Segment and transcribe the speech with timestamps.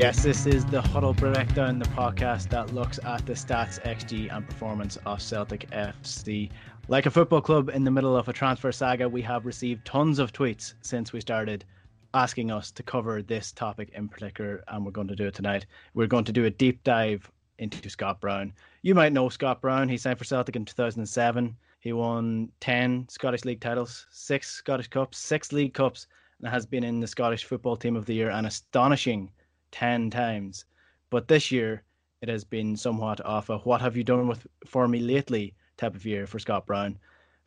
[0.00, 4.48] Yes, this is the Huddle Breakdown, the podcast that looks at the stats, XG, and
[4.48, 6.50] performance of Celtic FC.
[6.88, 10.18] Like a football club in the middle of a transfer saga, we have received tons
[10.18, 11.66] of tweets since we started
[12.14, 15.66] asking us to cover this topic in particular, and we're going to do it tonight.
[15.92, 18.54] We're going to do a deep dive into Scott Brown.
[18.80, 19.86] You might know Scott Brown.
[19.86, 21.54] He signed for Celtic in 2007.
[21.80, 26.06] He won 10 Scottish League titles, six Scottish Cups, six League Cups,
[26.38, 29.30] and has been in the Scottish Football Team of the Year an astonishing
[29.72, 30.64] 10 times.
[31.10, 31.82] But this year,
[32.22, 35.94] it has been somewhat off a what have you done with for me lately type
[35.94, 36.98] of year for Scott Brown.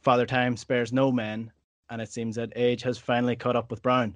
[0.01, 1.51] Father Time spares no man,
[1.89, 4.15] and it seems that age has finally caught up with Brown.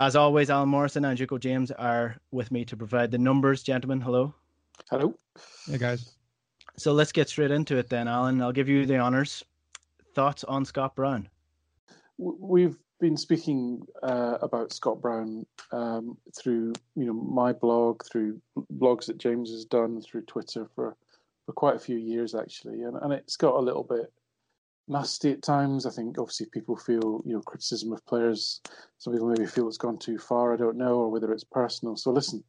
[0.00, 3.64] As always, Alan Morrison and Juco James are with me to provide the numbers.
[3.64, 4.32] Gentlemen, hello.
[4.90, 5.18] Hello.
[5.66, 6.14] Hey, guys.
[6.76, 8.40] So let's get straight into it then, Alan.
[8.40, 9.44] I'll give you the honours.
[10.14, 11.28] Thoughts on Scott Brown?
[12.16, 18.40] We've been speaking uh, about Scott Brown um, through you know my blog, through
[18.76, 20.96] blogs that James has done, through Twitter for
[21.46, 24.12] for quite a few years actually, and and it's got a little bit
[24.88, 25.86] nasty at times.
[25.86, 28.60] I think obviously people feel you know criticism of players.
[28.98, 30.52] Some people maybe feel it's gone too far.
[30.52, 31.96] I don't know, or whether it's personal.
[31.96, 32.42] So listen,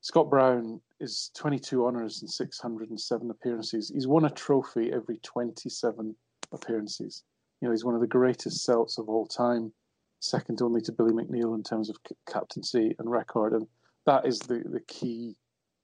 [0.00, 3.90] Scott Brown is 22 honours and 607 appearances.
[3.92, 6.14] He's won a trophy every 27
[6.52, 7.24] appearances.
[7.60, 9.72] You know, he's one of the greatest Celts of all time
[10.20, 13.52] second only to Billy McNeill in terms of captaincy and record.
[13.52, 13.66] And
[14.06, 15.36] that is the, the key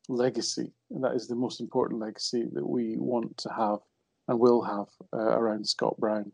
[0.09, 3.79] legacy, and that is the most important legacy that we want to have
[4.29, 6.33] and will have uh, around Scott Brown.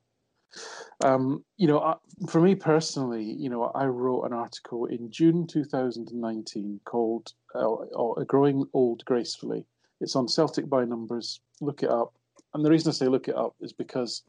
[1.05, 6.81] Um, you know, for me personally, you know, I wrote an article in June 2019
[6.85, 9.67] called uh, "Growing Old Gracefully."
[10.01, 11.41] It's on Celtic by Numbers.
[11.61, 12.15] Look it up.
[12.55, 14.23] And the reason I say look it up is because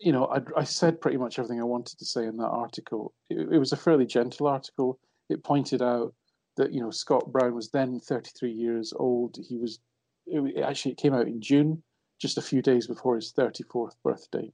[0.00, 3.14] you know, I, I, said pretty much everything I wanted to say in that article.
[3.30, 4.98] It, it, was a fairly gentle article.
[5.28, 6.14] It pointed out
[6.56, 9.36] that you know Scott Brown was then 33 years old.
[9.48, 9.80] He was
[10.26, 11.82] it, actually it came out in June,
[12.20, 14.52] just a few days before his 34th birthday,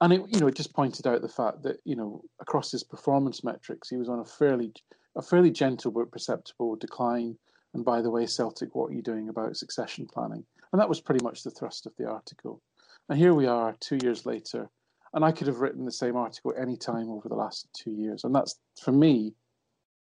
[0.00, 2.82] and it you know it just pointed out the fact that you know across his
[2.82, 4.72] performance metrics he was on a fairly
[5.16, 7.36] a fairly gentle but perceptible decline.
[7.74, 10.44] And by the way, Celtic, what are you doing about succession planning?
[10.72, 12.62] And that was pretty much the thrust of the article.
[13.08, 14.68] And here we are, two years later,
[15.14, 18.24] and I could have written the same article any time over the last two years.
[18.24, 19.34] And that's for me,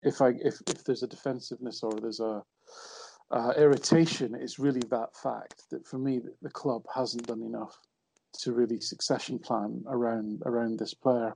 [0.03, 2.43] if I if if there's a defensiveness or there's a
[3.31, 7.77] uh, irritation, it's really that fact that for me the club hasn't done enough
[8.39, 11.35] to really succession plan around around this player.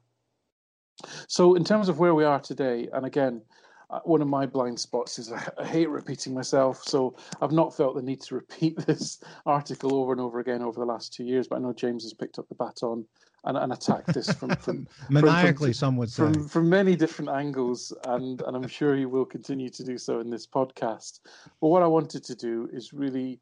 [1.28, 3.42] So in terms of where we are today, and again,
[3.90, 7.76] Uh, one of my blind spots is I, I, hate repeating myself, so I've not
[7.76, 11.24] felt the need to repeat this article over and over again over the last two
[11.24, 11.48] years.
[11.48, 13.06] But I know James has picked up the baton
[13.46, 17.30] and, and attacked this from from maniacally, from, some would say, from from many different
[17.30, 21.22] angles, and and I'm sure he will continue to do so in this podcast.
[21.62, 23.40] But what I wanted to do is really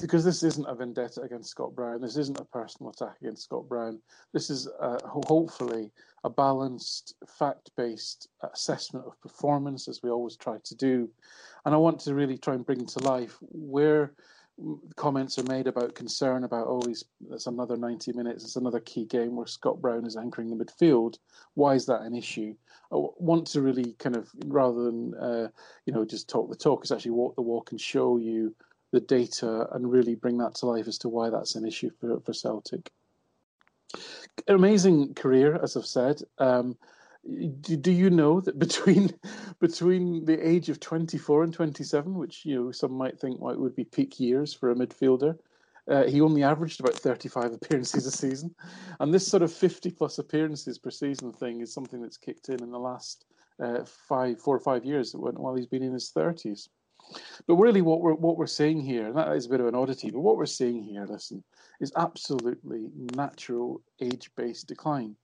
[0.00, 2.00] because this isn't a vendetta against Scott Brown.
[2.00, 4.00] This isn't a personal attack against Scott Brown.
[4.32, 5.90] This is uh, hopefully
[6.24, 11.08] a balanced, fact based assessment of performance, as we always try to do.
[11.64, 14.12] And I want to really try and bring to life where
[14.96, 19.06] comments are made about concern about, oh, he's, it's another 90 minutes, it's another key
[19.06, 21.16] game where Scott Brown is anchoring the midfield.
[21.54, 22.54] Why is that an issue?
[22.92, 25.48] I want to really kind of, rather than, uh,
[25.86, 28.54] you know, just talk the talk, is actually walk the walk and show you
[28.92, 32.20] the data and really bring that to life as to why that's an issue for,
[32.20, 32.90] for Celtic
[34.48, 36.22] amazing career, as I've said.
[36.38, 36.76] Um,
[37.60, 39.10] do, do you know that between
[39.60, 43.76] between the age of 24 and 27, which you know some might think might would
[43.76, 45.38] be peak years for a midfielder,
[45.88, 48.54] uh, he only averaged about 35 appearances a season,
[49.00, 52.62] and this sort of 50 plus appearances per season thing is something that's kicked in
[52.62, 53.26] in the last
[53.60, 56.68] uh, five, four or five years while he's been in his 30s.
[57.46, 59.74] But really, what we're what we're seeing here, and that is a bit of an
[59.74, 61.42] oddity, but what we're seeing here, listen,
[61.80, 65.16] is absolutely natural age-based decline.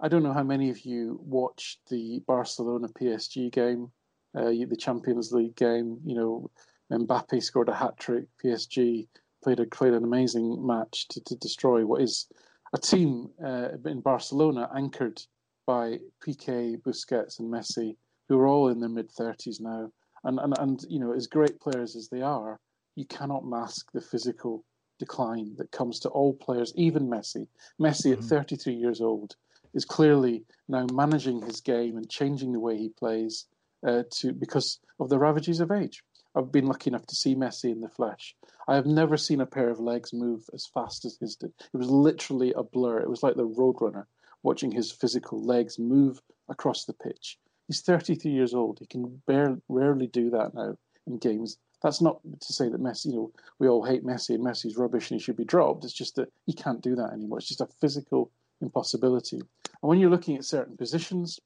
[0.00, 3.90] I don't know how many of you watched the Barcelona PSG game,
[4.36, 5.98] uh, the Champions League game.
[6.04, 6.50] You know,
[6.92, 8.26] Mbappe scored a hat trick.
[8.42, 9.08] PSG
[9.42, 12.26] played a played an amazing match to, to destroy what is
[12.72, 15.20] a team uh, in Barcelona anchored
[15.66, 17.96] by Piqué, Busquets, and Messi,
[18.28, 19.90] who are all in their mid thirties now
[20.28, 22.60] and, and, and you know, as great players as they are,
[22.96, 24.64] you cannot mask the physical
[24.98, 27.46] decline that comes to all players, even Messi.
[27.80, 28.22] Messi mm-hmm.
[28.22, 29.36] at 33 years old
[29.72, 33.46] is clearly now managing his game and changing the way he plays
[33.86, 36.02] uh, to because of the ravages of age.
[36.34, 38.36] I've been lucky enough to see Messi in the flesh.
[38.66, 41.52] I have never seen a pair of legs move as fast as his did.
[41.72, 43.00] It was literally a blur.
[43.00, 44.04] It was like the roadrunner
[44.42, 47.38] watching his physical legs move across the pitch.
[47.68, 48.78] He's 33 years old.
[48.80, 50.76] He can barely, rarely do that now
[51.06, 51.58] in games.
[51.82, 55.10] That's not to say that Messi, you know, we all hate Messi and Messi's rubbish
[55.10, 55.84] and he should be dropped.
[55.84, 57.38] It's just that he can't do that anymore.
[57.38, 59.36] It's just a physical impossibility.
[59.36, 61.38] And when you're looking at certain positions,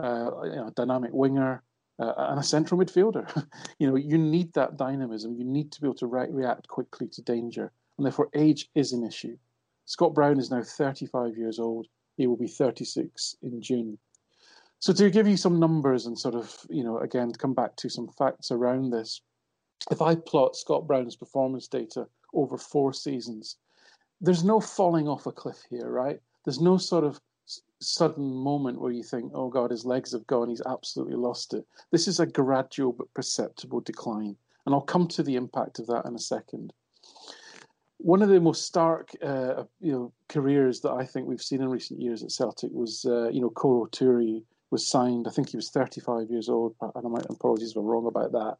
[0.00, 1.62] uh, you know, a dynamic winger
[1.98, 3.46] uh, and a central midfielder,
[3.78, 5.34] you know, you need that dynamism.
[5.36, 7.72] You need to be able to re- react quickly to danger.
[7.96, 9.36] And therefore, age is an issue.
[9.86, 11.88] Scott Brown is now 35 years old.
[12.16, 13.98] He will be 36 in June.
[14.82, 17.88] So to give you some numbers and sort of, you know, again, come back to
[17.88, 19.20] some facts around this,
[19.92, 23.58] if I plot Scott Brown's performance data over four seasons,
[24.20, 26.18] there's no falling off a cliff here, right?
[26.44, 27.20] There's no sort of
[27.80, 31.64] sudden moment where you think, oh God, his legs have gone, he's absolutely lost it.
[31.92, 34.34] This is a gradual but perceptible decline.
[34.66, 36.72] And I'll come to the impact of that in a second.
[37.98, 41.68] One of the most stark, uh, you know, careers that I think we've seen in
[41.68, 44.42] recent years at Celtic was, uh, you know, Kolo Touré,
[44.72, 45.28] was signed.
[45.28, 48.32] I think he was 35 years old, and I might apologies if I'm wrong about
[48.32, 48.56] that.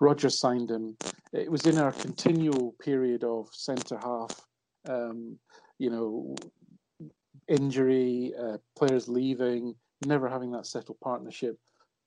[0.00, 0.96] Roger signed him.
[1.32, 4.40] It was in our continual period of centre half,
[4.88, 5.38] um,
[5.78, 6.36] you know,
[7.48, 9.74] injury, uh, players leaving,
[10.06, 11.58] never having that settled partnership.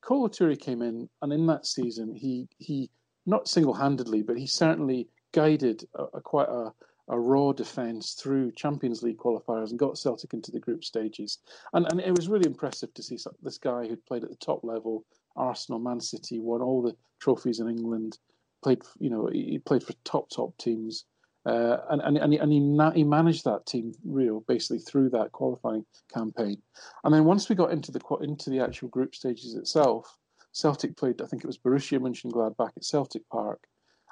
[0.01, 2.89] Kolo Touré came in, and in that season, he he
[3.25, 6.72] not single handedly, but he certainly guided a, a quite a
[7.10, 11.39] a raw defence through Champions League qualifiers and got Celtic into the group stages.
[11.74, 14.63] And and it was really impressive to see this guy who'd played at the top
[14.63, 18.18] level, Arsenal, Man City, won all the trophies in England,
[18.63, 21.06] played you know he played for top top teams.
[21.46, 25.32] Uh, and and and he, and he, he managed that team real basically through that
[25.32, 26.62] qualifying campaign,
[27.04, 30.18] and then once we got into the into the actual group stages itself,
[30.51, 33.63] Celtic played I think it was Borussia Mönchengladbach at Celtic Park,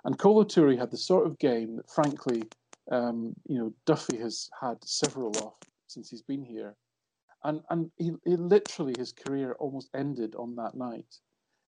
[0.05, 2.43] and Kolo Touré had the sort of game that frankly
[2.91, 5.55] um, you know, Duffy has had several off
[5.87, 6.75] since he's been here,
[7.43, 11.19] and and he, he literally his career almost ended on that night.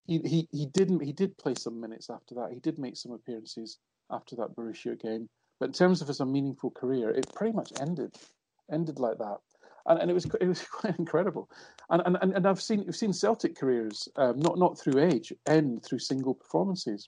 [0.06, 2.52] He, he he didn't he did play some minutes after that.
[2.52, 3.78] He did make some appearances
[4.10, 8.16] after that Borussia game, but in terms of his meaningful career, it pretty much ended
[8.72, 9.38] ended like that.
[9.86, 11.50] And, and it was it was quite incredible,
[11.90, 15.82] and and, and I've seen we've seen Celtic careers um, not not through age end
[15.84, 17.06] through single performances.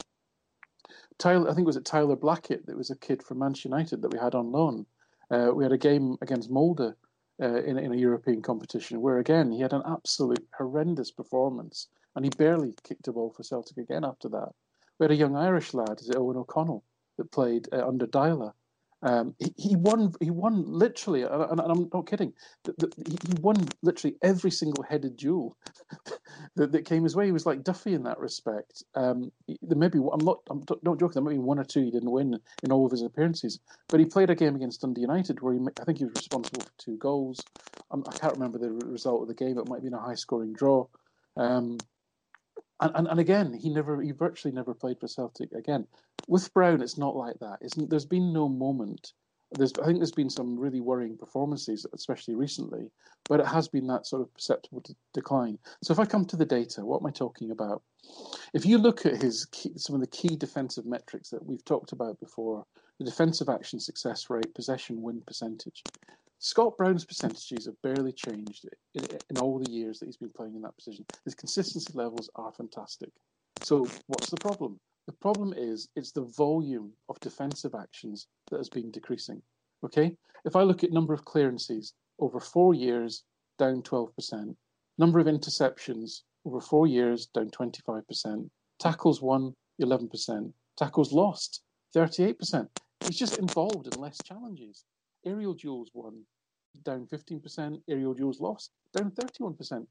[1.18, 4.02] Tyler, I think it was at Tyler Blackett that was a kid from Manchester United
[4.02, 4.87] that we had on loan.
[5.30, 6.94] Uh, we had a game against Molde
[7.42, 12.25] uh, in, in a European competition where, again, he had an absolute horrendous performance and
[12.25, 14.50] he barely kicked a ball for Celtic again after that.
[14.99, 16.84] We had a young Irish lad, is it Eoghan O'Connell,
[17.16, 18.52] that played uh, under Deila.
[19.02, 20.12] Um, he, he, won.
[20.21, 22.32] He won literally, and, and I'm not kidding.
[22.64, 25.56] The, the, he won literally every single headed duel
[26.56, 27.26] that, that, came his way.
[27.26, 28.85] He was like Duffy in that respect.
[28.94, 29.32] Um,
[29.62, 29.99] there may be.
[29.99, 30.38] I'm not.
[30.49, 31.14] I'm not joking.
[31.14, 33.59] There might be one or two he didn't win in all of his appearances.
[33.88, 36.62] But he played a game against Dundee United where he, I think he was responsible
[36.62, 37.40] for two goals.
[37.90, 39.59] I can not remember the result of the game.
[39.59, 40.87] It might have been a high scoring draw.
[41.37, 41.78] Um,
[42.83, 45.87] and, and, and again, he never, he virtually never played for Celtic again.
[46.29, 47.61] With Brown, it's not like that.
[47.89, 49.12] There's been no moment.
[49.53, 52.91] There's, I think there's been some really worrying performances, especially recently,
[53.29, 55.59] but it has been that sort of perceptible de- decline.
[55.83, 57.83] So if I come to the data, what am I talking about?
[58.55, 61.93] If you look at his key, some of the key defensive metrics that we've talked
[61.93, 62.65] about before,
[62.99, 65.83] the defensive action success rate, possession win percentage,
[66.44, 70.56] Scott Brown's percentages have barely changed in, in, all the years that he's been playing
[70.56, 71.04] in that position.
[71.25, 73.11] His consistency levels are fantastic.
[73.62, 74.80] So, what's the problem?
[75.06, 79.40] The problem is it's the volume of defensive actions that has been decreasing.
[79.84, 83.22] Okay, if I look at number of clearances over four years,
[83.56, 84.56] down 12%.
[84.99, 88.50] Number of interceptions over four years, down 25%.
[88.80, 90.52] Tackles won, 11%.
[90.76, 91.62] Tackles lost,
[91.94, 92.66] 38%.
[93.06, 94.84] He's just involved in less challenges.
[95.25, 96.23] Aerial duels won,
[96.83, 97.81] down 15%.
[97.88, 99.87] Aerial duels lost, down 31%.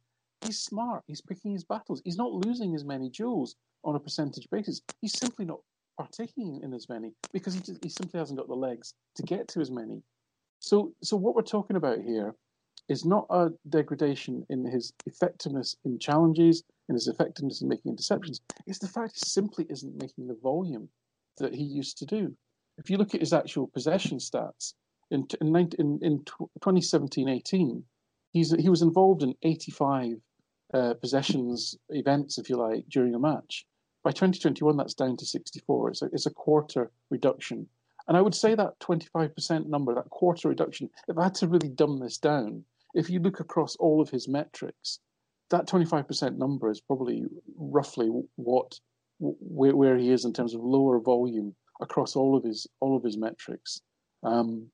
[0.46, 1.04] He's smart.
[1.08, 2.02] He's picking his battles.
[2.04, 4.82] He's not losing as many duels on a percentage basis.
[5.02, 5.60] He's simply not
[5.98, 9.60] partaking in as many because he, he simply hasn't got the legs to get to
[9.60, 10.02] as many.
[10.60, 12.36] So, so what we're talking about here
[12.90, 18.42] is not a degradation in his effectiveness in challenges, in his effectiveness in making interceptions.
[18.66, 20.90] It's the fact he simply isn't making the volume
[21.38, 22.36] that he used to do.
[22.78, 24.74] If you look at his actual possession stats,
[25.12, 26.24] in in, in
[26.62, 27.84] 2017-18,
[28.32, 30.14] he's he was involved in 85
[30.74, 33.66] uh, possessions events, if you like, during a match.
[34.04, 35.90] By 2021, that's down to 64.
[35.90, 37.68] It's a, it's a quarter reduction.
[38.08, 41.70] And I would say that 25% number, that quarter reduction, if I had to really
[41.70, 42.64] dumb this down,
[42.96, 45.00] if you look across all of his metrics,
[45.50, 47.26] that 25% number is probably
[47.58, 48.80] roughly what
[49.20, 53.04] where, where he is in terms of lower volume across all of his all of
[53.04, 53.82] his metrics.
[54.24, 54.68] Um,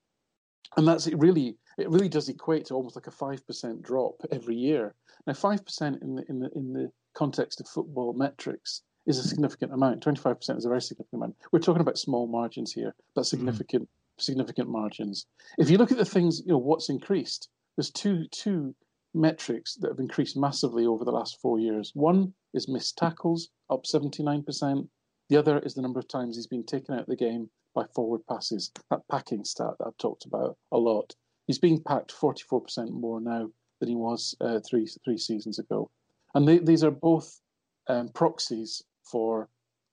[0.76, 4.16] and that's it really it really does equate to almost like a five percent drop
[4.32, 4.96] every year.
[5.26, 9.24] Now, five percent in the in the in the context of football metrics is a
[9.24, 10.02] significant amount.
[10.02, 11.36] Twenty five percent is a very significant amount.
[11.52, 13.38] We're talking about small margins here, but mm-hmm.
[13.38, 14.22] significant mm.
[14.22, 15.26] significant margins.
[15.58, 17.50] If you look at the things, you know what's increased.
[17.76, 18.76] There's two two
[19.14, 21.92] metrics that have increased massively over the last four years.
[21.96, 24.90] One is missed tackles, up seventy nine percent.
[25.30, 27.86] The other is the number of times he's been taken out of the game by
[27.94, 28.72] forward passes.
[28.90, 31.14] That packing stat that I've talked about a lot.
[31.46, 35.92] He's being packed 44% more now than he was uh, three three seasons ago,
[36.34, 37.40] and they, these are both
[37.88, 39.48] um, proxies for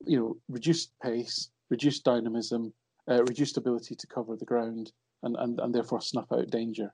[0.07, 2.73] you know reduced pace, reduced dynamism,
[3.11, 4.91] uh, reduced ability to cover the ground,
[5.23, 6.91] and, and, and therefore snuff out danger.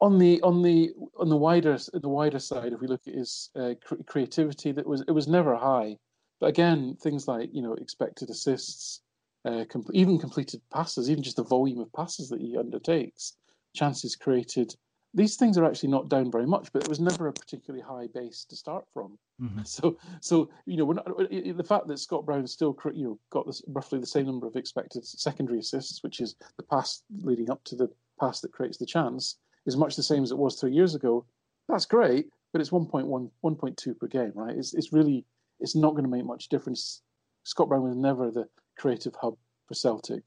[0.00, 3.50] On the on the on the wider the wider side, if we look at his
[3.58, 3.74] uh,
[4.06, 5.98] creativity, that was it was never high
[6.42, 9.00] but again, things like you know expected assists,
[9.44, 13.36] uh, com- even completed passes, even just the volume of passes that he undertakes,
[13.76, 14.74] chances created.
[15.14, 18.08] These things are actually not down very much, but it was never a particularly high
[18.12, 19.16] base to start from.
[19.40, 19.60] Mm-hmm.
[19.64, 23.62] So, so you know, not, the fact that Scott Brown still you know got this,
[23.68, 27.76] roughly the same number of expected secondary assists, which is the pass leading up to
[27.76, 30.96] the pass that creates the chance, is much the same as it was three years
[30.96, 31.24] ago.
[31.68, 34.56] That's great, but it's 1.1, 1.2 per game, right?
[34.56, 35.24] It's, it's really
[35.62, 37.02] it's not going to make much difference.
[37.44, 40.22] Scott Brown was never the creative hub for Celtic.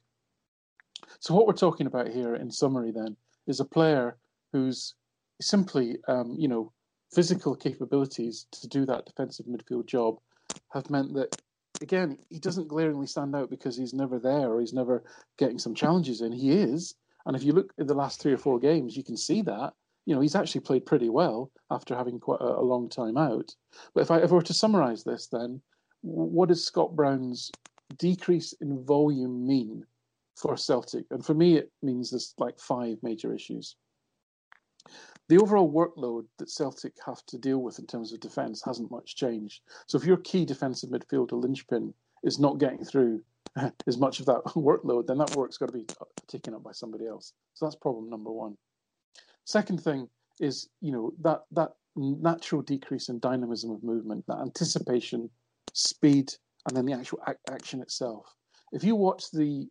[1.20, 3.16] So what we're talking about here, in summary, then,
[3.48, 4.18] is a player
[4.52, 4.96] who's
[5.42, 6.72] simply, um, you know,
[7.14, 10.18] physical capabilities to do that defensive midfield job
[10.74, 11.30] have meant that,
[11.82, 15.04] again, he doesn't glaringly stand out because he's never there or he's never
[15.38, 16.32] getting some challenges in.
[16.32, 19.18] He is, and if you look at the last three or four games, you can
[19.18, 19.74] see that
[20.06, 23.54] you know, he's actually played pretty well after having quite a, a long time out.
[23.94, 25.62] But if I, if I were to summarise this, then
[26.02, 27.52] what does Scott Brown's
[27.98, 29.84] decrease in volume mean
[30.36, 31.06] for Celtic?
[31.10, 33.76] And for me, it means there's like five major issues.
[35.28, 39.16] The overall workload that Celtic have to deal with in terms of defence hasn't much
[39.16, 39.62] changed.
[39.88, 43.24] So if your key defensive midfielder linchpin is not getting through
[43.88, 46.74] as much of that workload, then that work's got to be uh, taken up by
[46.74, 47.34] somebody else.
[47.56, 48.56] So that's problem number one.
[49.46, 50.10] Second thing
[50.40, 55.30] is, you know, that that natural decrease in dynamism of movement, that anticipation,
[55.74, 56.34] speed,
[56.68, 58.36] and then the actual action itself.
[58.74, 59.68] If you watch the,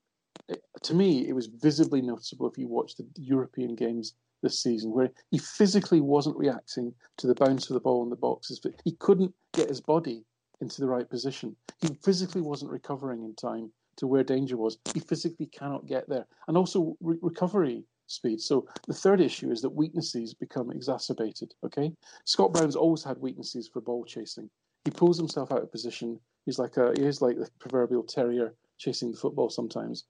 [0.83, 5.11] to me, it was visibly noticeable if you watch the European games this season, where
[5.31, 8.61] he physically wasn't reacting to the bounce of the ball in the boxes.
[8.61, 10.25] but He couldn't get his body
[10.61, 11.57] into the right position.
[11.81, 14.79] He physically wasn't recovering in time to where danger was.
[14.93, 18.41] He physically cannot get there, and also re- recovery speed.
[18.41, 21.55] So the third issue is that weaknesses become exacerbated.
[21.65, 21.93] Okay,
[22.25, 24.51] Scott Brown's always had weaknesses for ball chasing.
[24.85, 26.21] He pulls himself out of position.
[26.45, 30.05] He's like a he is like the proverbial terrier chasing the football sometimes.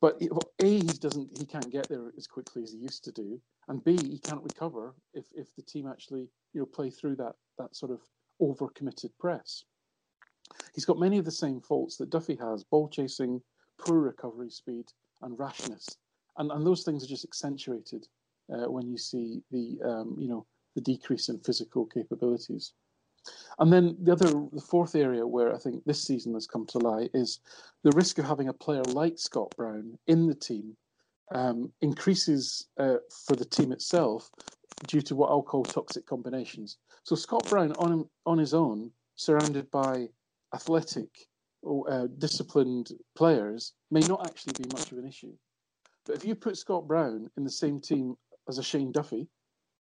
[0.00, 0.20] But
[0.62, 3.84] a he doesn't he can't get there as quickly as he used to do, and
[3.84, 7.76] b he can't recover if if the team actually you know play through that that
[7.76, 8.00] sort of
[8.40, 9.64] overcommitted press.
[10.74, 13.42] He's got many of the same faults that Duffy has: ball chasing,
[13.78, 14.86] poor recovery speed,
[15.20, 15.98] and rashness
[16.38, 18.06] and and those things are just accentuated
[18.52, 22.72] uh, when you see the um, you know the decrease in physical capabilities.
[23.58, 26.78] And then the other, the fourth area where I think this season has come to
[26.78, 27.40] lie is
[27.82, 30.76] the risk of having a player like Scott Brown in the team
[31.34, 34.30] um, increases uh, for the team itself
[34.86, 36.78] due to what I'll call toxic combinations.
[37.02, 40.08] So Scott Brown on on his own, surrounded by
[40.54, 41.10] athletic,
[41.62, 45.34] or, uh, disciplined players, may not actually be much of an issue.
[46.08, 48.16] But if you put Scott Brown in the same team
[48.48, 49.28] as a Shane Duffy,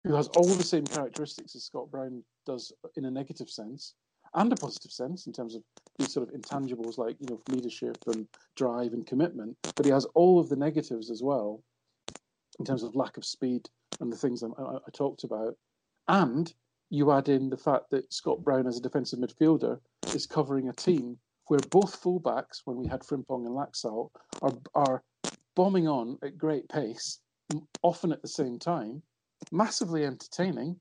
[0.04, 3.96] who has all the same characteristics as Scott Brown does in a negative sense
[4.34, 5.64] and a positive sense in terms of
[5.98, 10.04] these sort of intangibles like you know leadership and drive and commitment, but he has
[10.16, 11.64] all of the negatives as well
[12.60, 13.70] in terms of lack of speed
[14.02, 15.56] and the things I, I, I talked about,
[16.10, 16.54] and
[16.90, 19.80] you add in the fact that Scott Brown as a defensive midfielder
[20.14, 21.18] is covering a team
[21.48, 24.10] where both fullbacks, when we had Frimpong and Laxalt,
[24.42, 25.04] are are
[25.58, 27.18] bombing on at great pace,
[27.82, 29.02] often at the same time,
[29.52, 30.80] massively entertaining,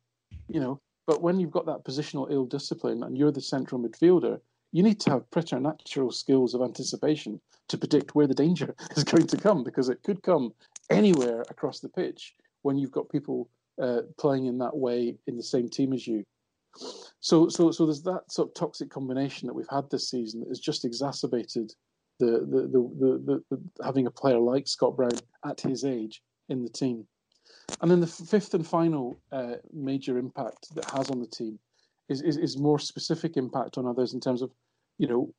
[0.48, 0.78] you know.
[1.06, 4.38] But when you've got that positional ill discipline and you're the central midfielder,
[4.72, 7.40] you need to have preternatural skills of anticipation
[7.70, 10.52] to predict where the danger is going to come because it could come
[10.90, 13.48] anywhere across the pitch when you've got people
[13.80, 16.22] uh, playing in that way in the same team as you.
[17.20, 20.50] So, so, so there's that sort of toxic combination that we've had this season that
[20.50, 21.72] has just exacerbated
[22.18, 25.10] the the, the, the, the, having a player like Scott Brown
[25.44, 27.06] at his age in the team.
[27.80, 31.58] And then the fifth and final uh, major impact that has on the team
[32.08, 34.52] is, is, is more specific impact on others in terms of,
[34.98, 35.32] you know,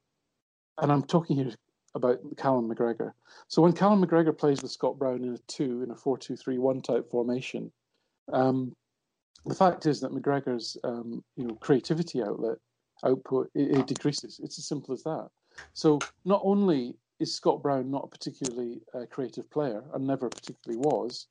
[0.80, 1.54] and I'm talking here
[1.96, 3.14] about Callum McGregor.
[3.48, 6.36] So when Callum McGregor plays with Scott Brown in a two in a four two
[6.36, 7.72] three one type formation,
[8.32, 8.76] um,
[9.46, 12.58] the fact is that McGregor's um, you know creativity outlet
[13.04, 14.40] output it, it decreases.
[14.44, 15.30] It's as simple as that.
[15.74, 20.80] So not only is Scott Brown not a particularly uh, creative player and never particularly
[20.80, 21.28] was,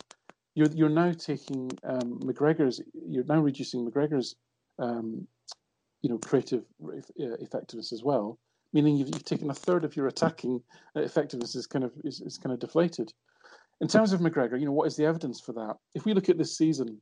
[0.55, 4.35] you're you're now taking um, McGregor's you're now reducing McGregor's
[4.79, 5.27] um,
[6.03, 8.39] you know creative uh, effectiveness as well,
[8.73, 10.61] meaning you've, you've taken a third of your attacking
[10.97, 13.13] uh, effectiveness is kind of is, is kind of deflated.
[13.83, 15.77] In terms of McGregor, you know what is the evidence for that?
[15.95, 16.99] If we look at this season,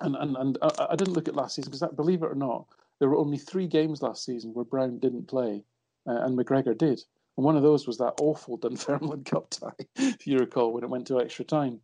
[0.00, 2.66] and and and I, I didn't look at last season because believe it or not,
[2.98, 5.62] there were only three games last season where Brown didn't play
[6.06, 7.00] uh, and McGregor did.
[7.36, 10.90] And one of those was that awful Dunfermline Cup tie, if you recall, when it
[10.90, 11.80] went to extra time.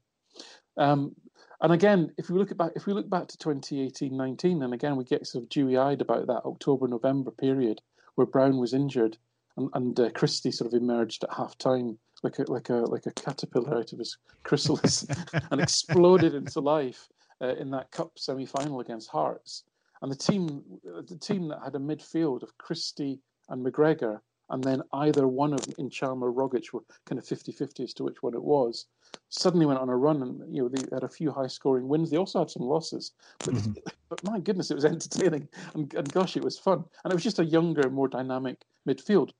[0.76, 1.14] Um,
[1.61, 4.96] and again, if we look at back, if we look back to 2018-19, and again
[4.96, 7.80] we get sort of dewy-eyed about that October-November period
[8.16, 9.16] where Brown was injured,
[9.56, 13.06] and, and uh, Christie sort of emerged at half time like a like a like
[13.06, 15.06] a caterpillar out of his chrysalis
[15.50, 17.08] and exploded into life
[17.40, 19.64] uh, in that cup semi-final against Hearts.
[20.00, 23.20] And the team, the team that had a midfield of Christie,
[23.52, 27.94] and McGregor, and then either one of Ntcham or Rogic were kind of 50-50 as
[27.94, 28.86] to which one it was.
[29.28, 32.10] Suddenly went on a run, and you know they had a few high-scoring wins.
[32.10, 33.72] They also had some losses, but mm-hmm.
[34.08, 37.22] but my goodness, it was entertaining, and, and gosh, it was fun, and it was
[37.22, 39.30] just a younger, more dynamic midfield.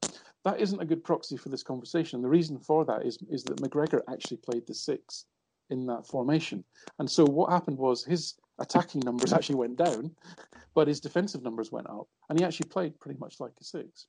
[0.45, 2.21] That isn't a good proxy for this conversation.
[2.21, 5.25] The reason for that is is that McGregor actually played the six
[5.71, 6.65] in that formation,
[6.99, 10.11] and so what happened was his attacking numbers actually went down,
[10.75, 14.07] but his defensive numbers went up, and he actually played pretty much like a six.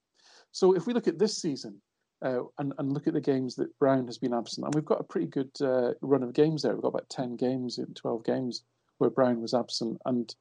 [0.52, 1.82] So if we look at this season
[2.24, 5.02] uh, and, and look at the games that Brown has been absent, and we've got
[5.02, 6.74] a pretty good uh, run of games there.
[6.74, 8.64] We've got about 10 games in 12 games
[8.98, 10.00] where Brown was absent.
[10.06, 10.34] And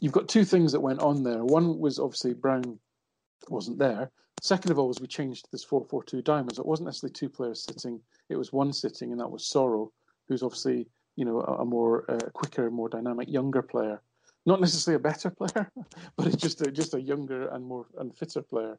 [0.00, 1.44] you've got two things that went on there.
[1.44, 2.78] One was obviously Brown
[3.48, 4.10] wasn't there.
[4.42, 6.56] Second of all, was we changed this 4 4 2 diamond.
[6.56, 9.90] So it wasn't necessarily two players sitting, it was one sitting, and that was Soro,
[10.28, 10.86] who's obviously
[11.18, 14.00] you know a, a more uh, quicker, more dynamic, younger player.
[14.46, 15.70] Not necessarily a better player,
[16.16, 18.78] but it's just a, just a younger and more and fitter player.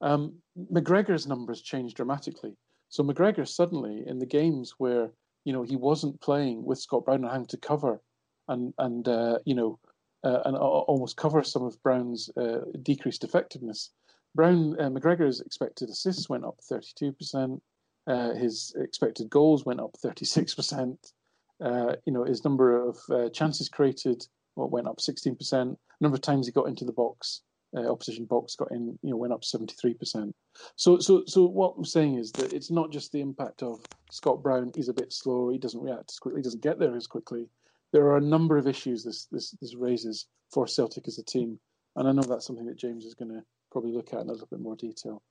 [0.00, 0.34] Um,
[0.72, 2.56] McGregor's numbers changed dramatically.
[2.88, 5.12] So McGregor suddenly in the games where
[5.44, 8.00] you know he wasn't playing with Scott Brown and having to cover
[8.48, 9.78] and and uh, you know
[10.24, 13.90] uh, and almost cover some of Brown's uh, decreased effectiveness.
[14.34, 17.62] Brown uh, McGregor's expected assists went up 32 percent.
[18.08, 21.12] Uh, his expected goals went up 36 percent.
[21.62, 25.76] Uh, you know, his number of uh, chances created well, went up 16%.
[26.00, 27.42] Number of times he got into the box
[27.76, 30.32] uh, opposition box got in, you know, went up 73%.
[30.76, 34.42] So, so, so what I'm saying is that it's not just the impact of Scott
[34.42, 34.72] Brown.
[34.74, 35.50] He's a bit slow.
[35.50, 36.40] He doesn't react as quickly.
[36.40, 37.48] He doesn't get there as quickly.
[37.92, 41.58] There are a number of issues this this, this raises for Celtic as a team,
[41.96, 43.42] and I know that's something that James is going to
[43.72, 45.22] probably look at in a little bit more detail.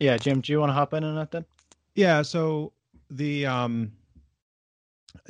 [0.00, 1.44] Yeah, Jim, do you want to hop in on that then?
[1.94, 2.22] Yeah.
[2.22, 2.72] So
[3.10, 3.92] the um,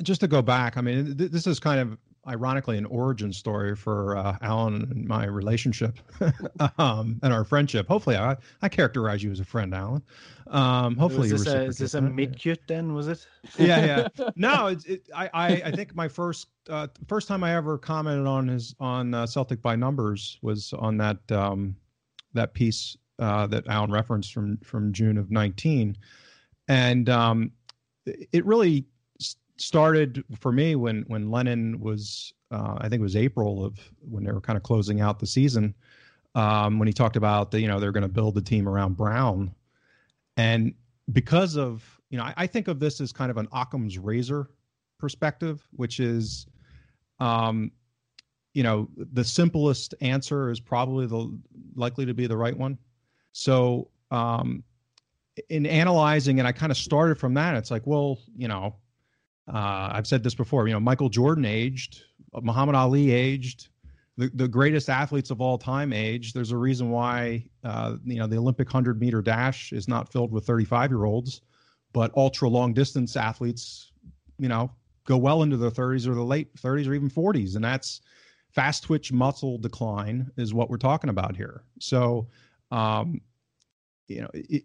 [0.01, 3.75] just to go back, I mean, th- this is kind of ironically an origin story
[3.75, 5.99] for uh, Alan and my relationship
[6.79, 7.87] um, and our friendship.
[7.87, 10.01] Hopefully, I, I characterize you as a friend, Alan.
[10.47, 12.93] Um, hopefully, was this a, is this a cute then?
[12.93, 13.27] Was it?
[13.57, 14.29] Yeah, yeah.
[14.35, 18.27] No, it's it, I, I, I think my first uh, first time I ever commented
[18.27, 21.75] on his on uh, Celtic by numbers was on that um,
[22.33, 25.97] that piece uh, that Alan referenced from from June of nineteen,
[26.67, 27.51] and um,
[28.05, 28.85] it really
[29.57, 34.23] started for me when when Lennon was uh, I think it was April of when
[34.23, 35.73] they were kind of closing out the season
[36.35, 38.97] um, when he talked about the you know they're going to build the team around
[38.97, 39.53] Brown.
[40.37, 40.73] And
[41.11, 44.49] because of you know I, I, think of this as kind of an Occam's razor
[44.97, 46.47] perspective which is
[47.19, 47.71] um,
[48.53, 51.37] you know the simplest answer is probably the
[51.75, 52.77] likely to be the right one.
[53.31, 54.63] So um,
[55.49, 58.75] in analyzing and I kind of started from that it's like well you know
[59.47, 60.67] uh, I've said this before.
[60.67, 62.03] You know, Michael Jordan aged,
[62.41, 63.69] Muhammad Ali aged,
[64.17, 66.35] the, the greatest athletes of all time aged.
[66.35, 70.31] There's a reason why uh, you know the Olympic hundred meter dash is not filled
[70.31, 71.41] with 35 year olds,
[71.93, 73.91] but ultra long distance athletes,
[74.39, 74.71] you know,
[75.05, 78.01] go well into their 30s or the late 30s or even 40s, and that's
[78.51, 81.63] fast twitch muscle decline is what we're talking about here.
[81.79, 82.27] So,
[82.71, 83.19] um,
[84.07, 84.63] you know, it,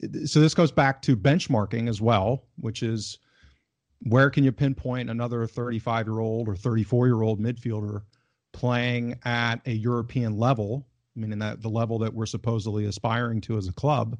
[0.00, 3.18] it so this goes back to benchmarking as well, which is
[4.02, 8.02] where can you pinpoint another 35 year old or 34 year old midfielder
[8.52, 13.68] playing at a European level, meaning that the level that we're supposedly aspiring to as
[13.68, 14.16] a club,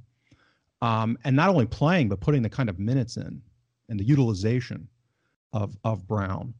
[0.82, 3.40] um, and not only playing but putting the kind of minutes in
[3.88, 4.88] and the utilization
[5.52, 6.54] of of Brown.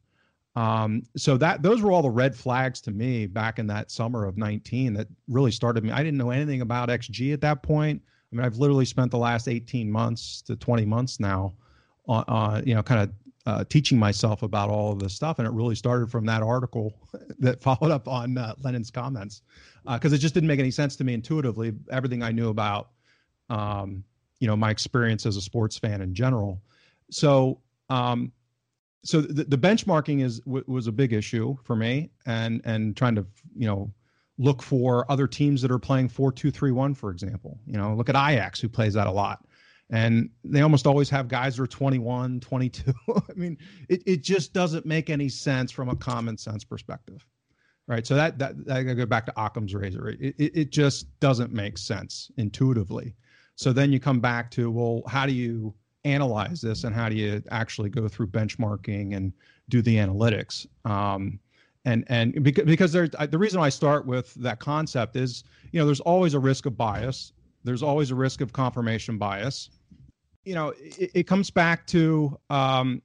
[0.55, 4.25] Um, so that those were all the red flags to me back in that summer
[4.25, 5.91] of 19 that really started me.
[5.91, 8.01] I didn't know anything about XG at that point.
[8.31, 11.53] I mean, I've literally spent the last 18 months to 20 months now
[12.09, 13.11] uh, you know, kind of
[13.45, 15.39] uh, teaching myself about all of this stuff.
[15.39, 16.93] And it really started from that article
[17.39, 19.41] that followed up on uh, Lennon's comments
[19.85, 21.73] because uh, it just didn't make any sense to me intuitively.
[21.91, 22.89] Everything I knew about,
[23.49, 24.03] um,
[24.39, 26.61] you know, my experience as a sports fan in general.
[27.09, 28.31] So, um,
[29.03, 33.15] so the, the benchmarking is w- was a big issue for me, and and trying
[33.15, 33.89] to you know
[34.37, 37.57] look for other teams that are playing four two three one, for example.
[37.65, 39.45] You know, look at Ajax who plays that a lot
[39.91, 44.53] and they almost always have guys who are 21 22 i mean it, it just
[44.53, 47.25] doesn't make any sense from a common sense perspective
[47.89, 48.05] right?
[48.07, 50.09] So that that, that i go back to occam's razor.
[50.09, 53.15] It, it, it just doesn't make sense intuitively.
[53.55, 55.73] So then you come back to well how do you
[56.05, 59.33] analyze this and how do you actually go through benchmarking and
[59.67, 60.65] do the analytics?
[60.85, 61.39] Um,
[61.83, 65.85] and and because because there's the reason I start with that concept is you know
[65.85, 67.33] there's always a risk of bias.
[67.63, 69.69] There's always a risk of confirmation bias
[70.43, 73.01] you know, it, it comes back to um,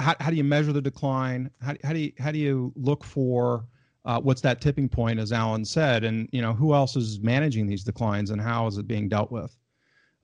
[0.00, 1.50] how, how do you measure the decline?
[1.60, 3.66] How, how do you how do you look for
[4.04, 7.66] uh, what's that tipping point, as Alan said, and you know who else is managing
[7.66, 9.54] these declines and how is it being dealt with?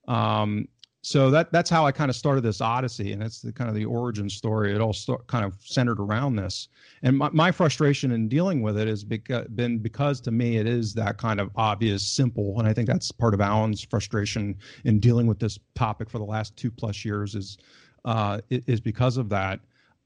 [0.09, 0.69] Um,
[1.05, 3.75] so that that's how I kind of started this odyssey, and it's the kind of
[3.75, 4.73] the origin story.
[4.73, 4.95] It all
[5.27, 6.69] kind of centered around this,
[7.03, 10.67] and my, my frustration in dealing with it has beca- been because to me it
[10.69, 15.01] is that kind of obvious, simple, and I think that's part of Alan's frustration in
[15.01, 17.59] dealing with this topic for the last two plus years is
[18.05, 19.59] uh, is because of that.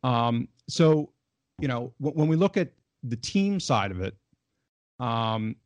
[0.03, 1.11] Um, so,
[1.61, 2.71] you know, w- when we look at
[3.03, 4.15] the team side of it,
[4.99, 5.57] um,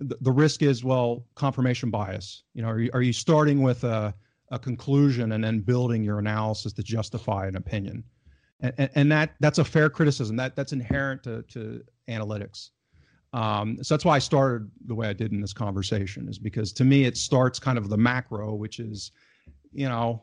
[0.00, 2.42] the, the risk is well confirmation bias.
[2.54, 4.14] You know, are you, are you starting with a
[4.52, 8.04] a conclusion and then building your analysis to justify an opinion.
[8.60, 10.36] And, and, that that's a fair criticism.
[10.36, 12.68] That that's inherent to, to analytics.
[13.32, 16.72] Um, so that's why I started the way I did in this conversation, is because
[16.74, 19.10] to me it starts kind of the macro, which is,
[19.72, 20.22] you know,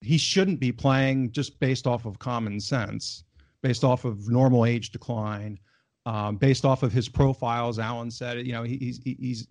[0.00, 3.24] he shouldn't be playing just based off of common sense,
[3.62, 5.58] based off of normal age decline,
[6.06, 8.44] um, based off of his profile, as Alan said.
[8.44, 9.46] You know, he, he's he's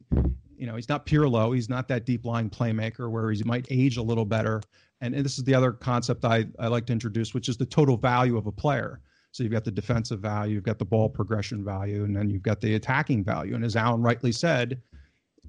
[0.59, 1.55] you know, he's not Pirlo.
[1.55, 4.61] He's not that deep line playmaker where he might age a little better.
[5.01, 7.65] And, and this is the other concept I, I like to introduce, which is the
[7.65, 8.99] total value of a player.
[9.31, 12.43] So you've got the defensive value, you've got the ball progression value, and then you've
[12.43, 13.55] got the attacking value.
[13.55, 14.81] And as Alan rightly said,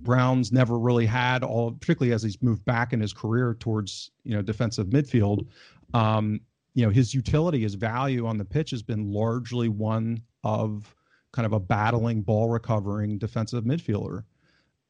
[0.03, 4.35] Brown's never really had all, particularly as he's moved back in his career towards you
[4.35, 5.47] know defensive midfield.
[5.93, 6.41] Um,
[6.75, 10.95] you know his utility, his value on the pitch has been largely one of
[11.33, 14.25] kind of a battling ball recovering defensive midfielder.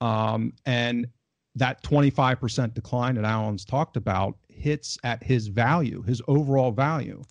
[0.00, 1.08] Um, and
[1.56, 7.24] that 25% decline that Alan's talked about hits at his value, his overall value.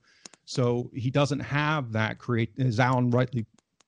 [0.46, 3.46] So he doesn't have that create, as Alan rightly,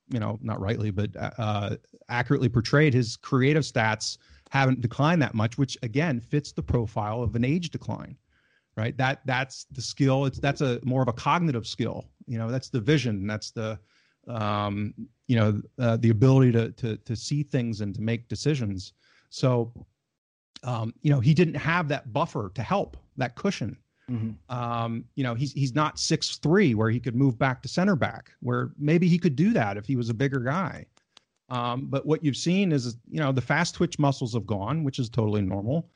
[0.10, 1.76] you know, not rightly, but uh,
[2.10, 4.18] accurately portrayed, his creative stats
[4.52, 8.18] haven't declined that much, which again fits the profile of an age decline,
[8.76, 8.96] right?
[8.98, 10.26] That that's the skill.
[10.26, 12.06] It's that's a more of a cognitive skill.
[12.28, 13.26] You know, that's the vision.
[13.26, 13.80] That's the
[14.28, 14.94] um,
[15.32, 18.92] you know uh, the ability to to to see things and to make decisions.
[19.30, 19.72] So
[20.64, 23.78] um, you know, he didn't have that buffer to help that cushion.
[24.10, 24.54] Mm-hmm.
[24.54, 27.96] Um, you know, he's he's not six three where he could move back to center
[27.96, 30.86] back, where maybe he could do that if he was a bigger guy.
[31.48, 35.00] Um, but what you've seen is, you know, the fast twitch muscles have gone, which
[35.00, 35.90] is totally normal.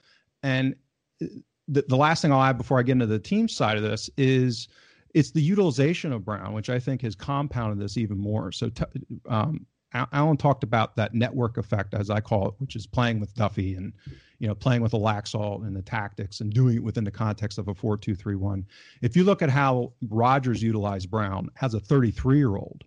[0.44, 0.76] And
[1.20, 4.10] the, the last thing I'll add before I get into the team side of this
[4.18, 4.70] is
[5.16, 8.52] it's the utilization of Brown, which I think has compounded this even more.
[8.52, 8.84] So, t-
[9.28, 9.66] um,
[10.12, 13.76] Alan talked about that network effect, as I call it, which is playing with Duffy
[13.76, 13.94] and
[14.40, 17.58] you know playing with the Laxalt and the tactics and doing it within the context
[17.58, 18.66] of a four-two-three-one.
[19.02, 22.84] If you look at how Rodgers utilized Brown as a 33-year-old,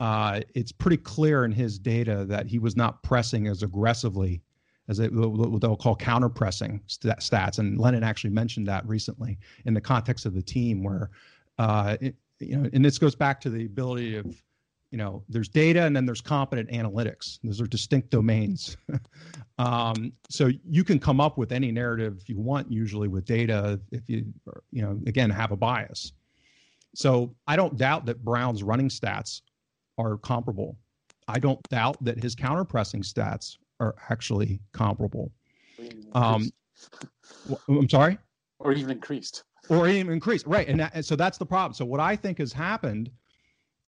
[0.00, 4.40] uh, it's pretty clear in his data that he was not pressing as aggressively
[4.88, 7.58] as it, what they'll call counter pressing st- stats.
[7.58, 11.10] And Lennon actually mentioned that recently in the context of the team, where
[11.58, 14.26] uh, it, you know, and this goes back to the ability of
[14.90, 17.38] you know there's data and then there's competent analytics.
[17.42, 18.76] Those are distinct domains.
[19.60, 24.08] Um, so you can come up with any narrative you want usually with data if
[24.08, 24.32] you
[24.70, 26.12] you know again have a bias.
[26.94, 29.40] So i don't doubt that brown's running stats
[29.98, 30.78] are comparable.
[31.26, 35.30] I don't doubt that his counter pressing stats are actually comparable.
[36.12, 36.50] Um,
[37.68, 38.18] i'm sorry?
[38.58, 39.44] Or even increased.
[39.68, 41.74] Or even increased right and, that, and so that's the problem.
[41.74, 43.10] So what i think has happened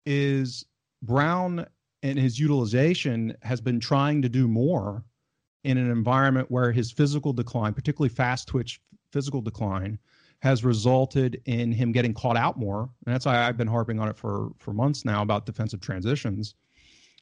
[0.07, 0.65] is
[1.03, 1.67] Brown
[2.03, 5.05] and his utilization has been trying to do more
[5.65, 8.81] in an environment where his physical decline, particularly fast twitch
[9.13, 9.99] physical decline,
[10.41, 12.89] has resulted in him getting caught out more.
[13.05, 16.55] And that's why I've been harping on it for, for months now about defensive transitions.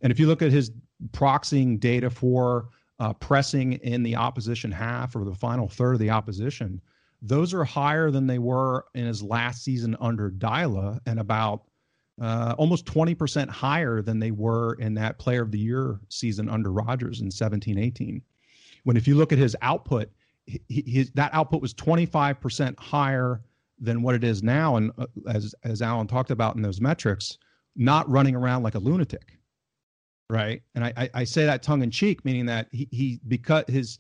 [0.01, 0.71] And if you look at his
[1.13, 2.69] proxying data for
[3.01, 6.81] uh, pressing in the opposition half or the final third of the opposition,
[7.23, 11.65] those are higher than they were in his last season under Deila and about
[12.21, 16.73] uh, almost 20% higher than they were in that player of the year season under
[16.73, 18.23] Rodgers in 17 18.
[18.85, 20.11] When if you look at his output,
[20.69, 23.43] his, that output was 25% higher
[23.81, 24.77] than what it is now.
[24.77, 27.39] And uh, as, as Alan talked about in those metrics,
[27.77, 29.38] not running around like a lunatic.
[30.31, 30.63] Right.
[30.75, 33.99] And I, I say that tongue in cheek, meaning that he, he because his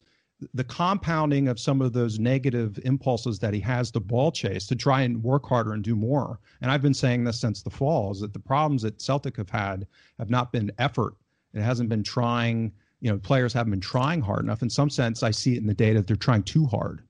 [0.54, 4.76] the compounding of some of those negative impulses that he has to ball chase to
[4.76, 6.38] try and work harder and do more.
[6.60, 9.50] And I've been saying this since the fall is that the problems that Celtic have
[9.50, 9.86] had
[10.18, 11.14] have not been effort.
[11.54, 14.62] It hasn't been trying, you know, players haven't been trying hard enough.
[14.62, 17.02] In some sense, I see it in the data that they're trying too hard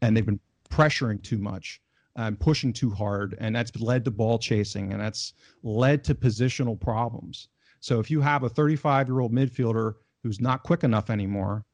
[0.00, 1.82] and they've been pressuring too much
[2.16, 3.36] and pushing too hard.
[3.38, 7.48] And that's led to ball chasing and that's led to positional problems.
[7.82, 11.64] So if you have a 35 year old midfielder who's not quick enough anymore,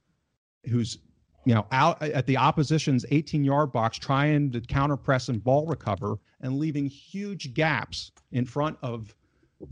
[0.69, 0.99] who's
[1.45, 5.45] you know out uh, at the opposition's 18 yard box trying to counter press and
[5.45, 9.15] ball recover and leaving huge gaps in front of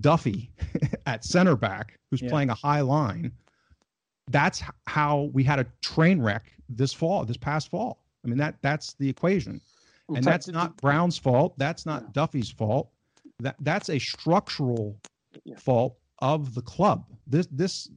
[0.01, 0.51] Duffy
[1.07, 2.31] at center back who's yeah.
[2.31, 3.33] playing a high line
[4.29, 8.03] that's how we had a train wreck this fall this past fall.
[8.25, 9.61] I mean that that's the equation.
[10.09, 11.59] And that's not brown's fault.
[11.59, 12.91] That's not duffy's fault.
[13.41, 14.97] That that's a structural
[15.57, 17.05] fault of the club.
[17.27, 17.91] This this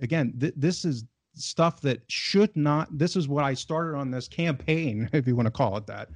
[0.00, 1.04] again th- this is
[1.34, 5.46] stuff that should not this is what i started on this campaign if you want
[5.46, 6.08] to call it that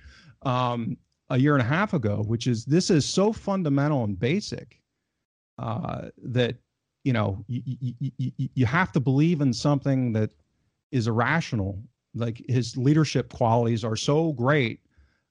[0.42, 0.96] um,
[1.30, 4.80] a year and a half ago which is this is so fundamental and basic
[5.58, 6.56] uh, that
[7.04, 7.62] you know you,
[8.00, 10.30] you, you have to believe in something that
[10.90, 11.82] is irrational.
[12.14, 14.80] Like his leadership qualities are so great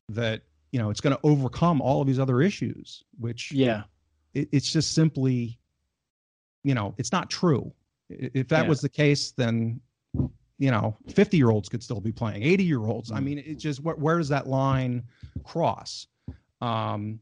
[0.09, 3.83] that you know it's going to overcome all of these other issues which yeah.
[4.33, 5.57] it, it's just simply
[6.63, 7.71] you know it's not true
[8.10, 8.69] if that yeah.
[8.69, 9.80] was the case, then
[10.60, 13.12] you know, 50 year olds could still be playing, 80 year olds.
[13.12, 13.23] I mm.
[13.23, 15.04] mean, it just where, where does that line
[15.43, 16.08] cross?
[16.62, 17.19] Um,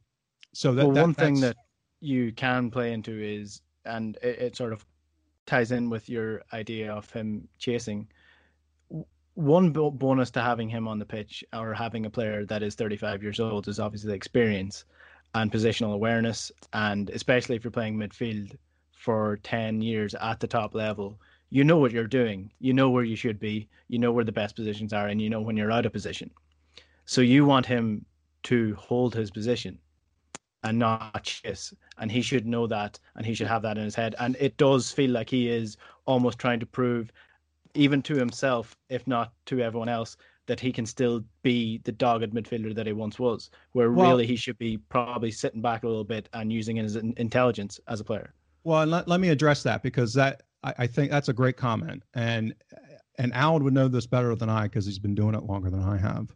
[0.53, 1.55] so that, well, that one thing that
[2.01, 4.85] you can play into is, and it, it, sort of
[5.45, 8.07] ties in with your idea of him chasing.
[9.33, 13.23] One bonus to having him on the pitch or having a player that is 35
[13.23, 14.85] years old is obviously the experience
[15.33, 18.55] and positional awareness, and especially if you're playing midfield
[19.01, 22.51] for 10 years at the top level, you know what you're doing.
[22.59, 23.67] You know where you should be.
[23.89, 26.29] You know where the best positions are, and you know when you're out of position.
[27.05, 28.05] So you want him
[28.43, 29.79] to hold his position.
[30.63, 31.73] and not chase.
[31.97, 34.15] And he should know that and he should have that in his head.
[34.19, 37.11] And it does feel like he is almost trying to prove,
[37.73, 42.33] even to himself, if not to everyone else, that he can still be the dogged
[42.33, 45.87] midfielder that he once was, where well, really he should be probably sitting back a
[45.87, 48.33] little bit and using his intelligence as a player.
[48.63, 52.03] Well, let, let me address that because that I, I think that's a great comment.
[52.13, 52.53] And
[53.17, 55.83] and Alan would know this better than I because he's been doing it longer than
[55.83, 56.33] I have.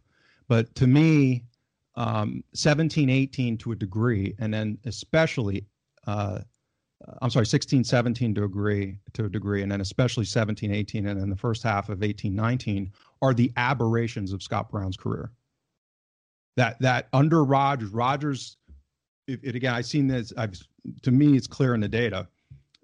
[0.48, 1.44] But to me,
[1.96, 5.66] um, 17, 18 to a degree, and then especially,
[6.06, 6.40] uh,
[7.22, 11.20] I'm sorry, 16, 17 to agree to a degree, and then especially 17, 18, and
[11.20, 15.32] then the first half of 18, 19 are the aberrations of Scott Brown's career.
[16.56, 18.56] That that under Rodgers, Rodgers,
[19.26, 20.32] it, it, again, I've seen this.
[20.36, 20.54] I've
[21.02, 22.28] to me, it's clear in the data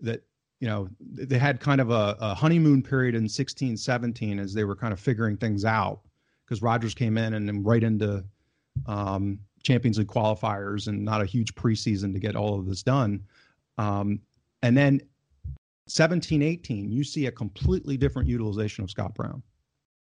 [0.01, 0.23] that
[0.61, 4.65] you know they had kind of a, a honeymoon period in 16, 17 as they
[4.65, 6.01] were kind of figuring things out
[6.45, 8.25] because Rodgers came in and then right into
[8.87, 13.25] um, Champions League qualifiers and not a huge preseason to get all of this done.
[13.79, 14.21] Um,
[14.63, 15.01] and then
[15.89, 19.43] 17, 18, you see a completely different utilization of Scott Brown,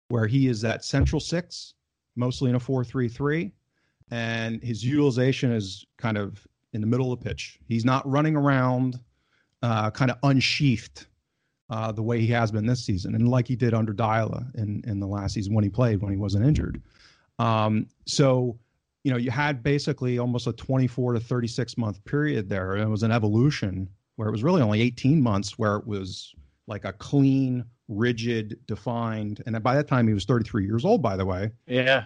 [0.10, 1.74] where he is that central six,
[2.16, 3.52] mostly in a 4 3 3.
[4.12, 7.60] And his utilization is kind of in the middle of the pitch.
[7.68, 9.00] He's not running around
[9.62, 11.08] uh, kind of unsheathed
[11.70, 14.84] uh, the way he has been this season, and like he did under Deila in,
[14.86, 16.82] in the last season when he played, when he wasn't injured.
[17.40, 18.58] Um, so,
[19.04, 22.74] you know, you had basically almost a 24 to 36 month period there.
[22.74, 26.34] And it was an evolution where it was really only 18 months where it was
[26.68, 29.44] like a clean, rigid, defined.
[29.46, 31.52] And by that time, he was 33 years old, by the way.
[31.68, 32.06] Yeah.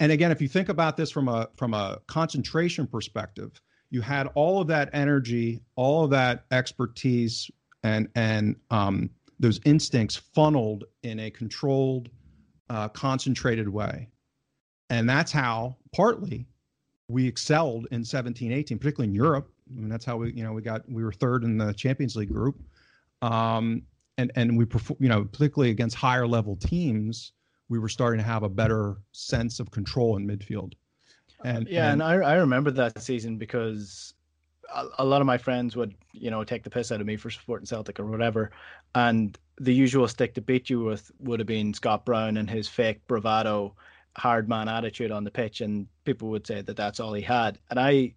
[0.00, 4.28] And again, if you think about this from a from a concentration perspective, you had
[4.34, 7.50] all of that energy, all of that expertise,
[7.82, 12.08] and and um, those instincts funneled in a controlled,
[12.68, 14.08] uh, concentrated way.
[14.90, 16.46] And that's how partly
[17.08, 19.48] we excelled in 17 18 particularly in europe.
[19.70, 22.16] I mean, that's how we you know we got we were third in the champions
[22.16, 22.60] league group.
[23.22, 23.82] Um,
[24.18, 27.32] and and we perform you know particularly against higher level teams
[27.68, 30.74] we were starting to have a better sense of control in midfield.
[31.44, 34.14] Uh, and yeah and, and I, I remember that season because
[34.74, 37.16] a, a lot of my friends would you know take the piss out of me
[37.16, 38.50] for supporting celtic or whatever.
[38.94, 42.68] And the usual stick to beat you with would have been scott brown and his
[42.68, 43.74] fake bravado
[44.16, 47.58] hard man attitude on the pitch, and people would say that that's all he had.
[47.70, 48.14] And I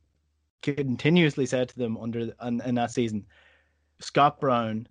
[0.62, 3.26] continuously said to them under in, in that season,
[4.00, 4.88] Scott Brown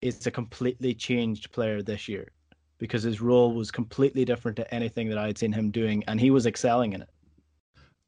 [0.00, 2.30] is a completely changed player this year
[2.78, 6.20] because his role was completely different to anything that I had seen him doing, and
[6.20, 7.08] he was excelling in it.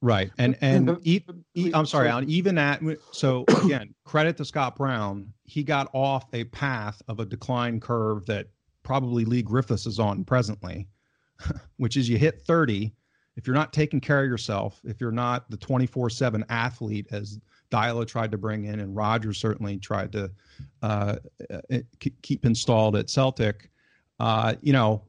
[0.02, 1.24] Right, and and e-
[1.55, 2.29] e- I'm sorry, Alan.
[2.29, 5.33] Even at so again, credit to Scott Brown.
[5.44, 8.48] He got off a path of a decline curve that
[8.83, 10.87] probably Leigh Griffiths is on presently,
[11.76, 12.94] which is you hit 30.
[13.37, 17.38] If you're not taking care of yourself, if you're not the 24 7 athlete, as
[17.70, 20.31] Deila tried to bring in and Rodgers certainly tried to
[20.83, 21.16] uh,
[21.50, 21.79] uh
[22.22, 23.70] keep installed at Celtic,
[24.20, 25.02] uh, you know,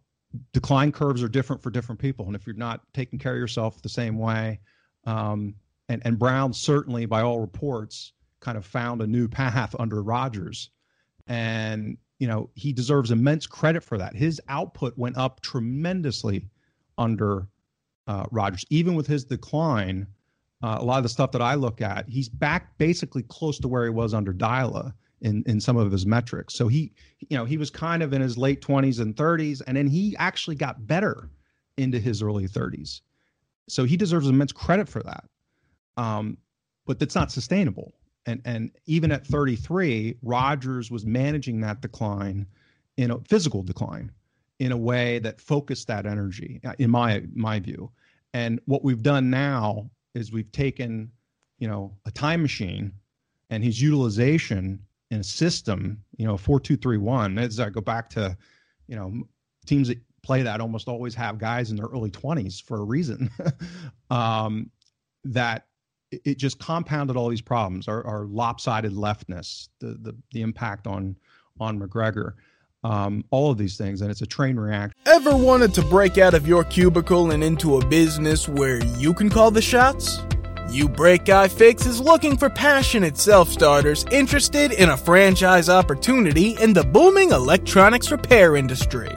[0.54, 2.26] decline curves are different for different people.
[2.26, 4.60] And if you're not taking care of yourself the same way,
[5.06, 5.56] um,
[5.90, 10.70] and, and Brown certainly, by all reports, kind of found a new path under Rodgers.
[11.28, 14.16] And you know, he deserves immense credit for that.
[14.16, 16.50] His output went up tremendously
[16.98, 17.48] under
[18.08, 20.08] uh, Rodgers, even with his decline.
[20.64, 23.68] Uh, a lot of the stuff that I look at, he's back basically close to
[23.68, 26.54] where he was under Deila in in some of his metrics.
[26.54, 29.78] So he, you know, he was kind of in his late 20s and 30s, and
[29.78, 31.30] then he actually got better
[31.78, 33.02] into his early 30s.
[33.70, 35.26] So he deserves immense credit for that.
[35.98, 36.38] Um,
[36.86, 37.94] but that's not sustainable
[38.28, 42.46] and and even at 33, Rodgers was managing that decline
[42.98, 44.12] in a physical decline
[44.60, 47.90] in a way that focused that energy, uh, in my my view.
[48.34, 51.10] And what we've done now is we've taken,
[51.58, 52.92] you know, a time machine
[53.50, 54.80] and his utilization
[55.12, 57.38] in a system, you know, four two three one.
[57.38, 58.38] As I go back to,
[58.88, 59.24] you know,
[59.66, 63.30] teams that play that almost always have guys in their early 20s for a reason.
[64.10, 64.70] um,
[65.24, 65.68] that
[66.12, 71.16] it just compounded all these problems our, our lopsided leftness the, the the impact on
[71.60, 72.34] on mcgregor
[72.84, 76.34] um, all of these things and it's a train reaction ever wanted to break out
[76.34, 80.20] of your cubicle and into a business where you can call the shots
[80.70, 86.58] you Break Guy Fix is looking for passionate self starters interested in a franchise opportunity
[86.62, 89.12] in the booming electronics repair industry.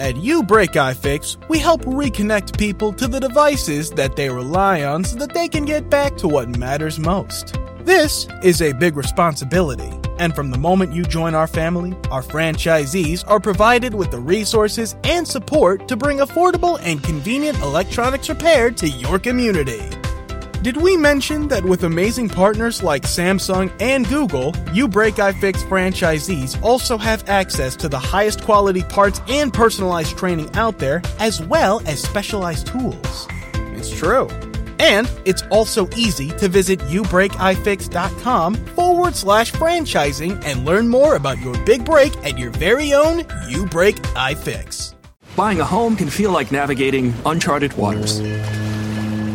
[0.00, 5.04] At You Break iFix, we help reconnect people to the devices that they rely on
[5.04, 7.58] so that they can get back to what matters most.
[7.80, 13.24] This is a big responsibility, and from the moment you join our family, our franchisees
[13.28, 18.88] are provided with the resources and support to bring affordable and convenient electronics repair to
[18.88, 19.99] your community.
[20.62, 26.62] Did we mention that with amazing partners like Samsung and Google, You Break iFix franchisees
[26.62, 31.80] also have access to the highest quality parts and personalized training out there, as well
[31.86, 33.26] as specialized tools?
[33.72, 34.28] It's true.
[34.78, 41.56] And it's also easy to visit youbreakifix.com forward slash franchising and learn more about your
[41.64, 44.94] big break at your very own You Break iFix.
[45.36, 48.20] Buying a home can feel like navigating uncharted waters.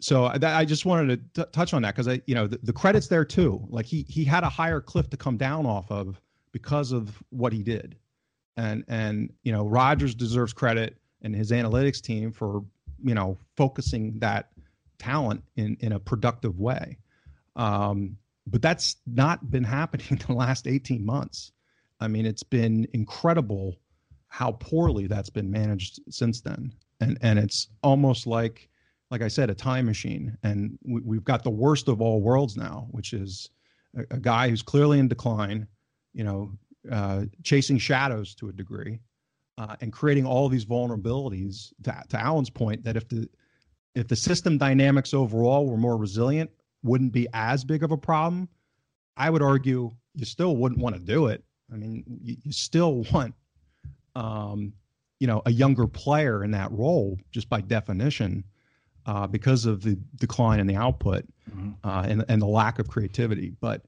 [0.00, 2.58] so I, I just wanted to t- touch on that because I, you know, the,
[2.62, 3.64] the credits there too.
[3.68, 6.20] Like he he had a higher cliff to come down off of
[6.52, 7.96] because of what he did,
[8.56, 12.64] and and you know Rodgers deserves credit and his analytics team for
[13.04, 14.48] you know focusing that
[14.98, 16.98] talent in in a productive way.
[17.56, 21.52] Um, but that's not been happening the last 18 months.
[22.00, 23.76] I mean, it's been incredible
[24.28, 26.72] how poorly that's been managed since then.
[27.00, 28.69] And and it's almost like
[29.10, 30.36] like I said, a time machine.
[30.42, 33.50] And we, have got the worst of all worlds now, which is
[33.96, 35.66] a, a guy who's clearly in decline,
[36.12, 36.52] you know,
[36.90, 39.00] uh, chasing shadows to a degree,
[39.58, 41.72] uh, and creating all these vulnerabilities.
[41.82, 43.28] To, to Alan's point, that if the
[43.94, 46.50] if the system dynamics overall were more resilient,
[46.82, 48.48] wouldn't be as big of a problem.
[49.16, 51.42] I would argue you still wouldn't want to do it.
[51.72, 53.34] I mean, you, you still want,
[54.14, 54.72] um,
[55.18, 58.44] you know, a younger player in that role just by definition
[59.06, 61.70] uh, because of the decline in the output mm-hmm.
[61.84, 63.52] uh, and, and the lack of creativity.
[63.60, 63.82] But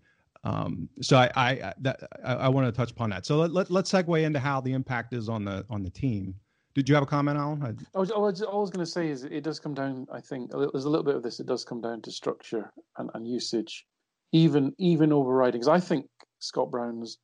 [0.45, 3.27] um, so I I, that, I, I want to touch upon that.
[3.27, 6.35] So let, let let's segue into how the impact is on the on the team.
[6.75, 7.63] Did you have a comment, Alan?
[7.63, 10.07] I, I was, I was, I was going to say is it does come down.
[10.11, 11.39] I think there's a little bit of this.
[11.39, 13.85] It does come down to structure and, and usage,
[14.33, 15.61] even even overriding.
[15.61, 16.07] Because I think
[16.39, 17.19] Scott Brown's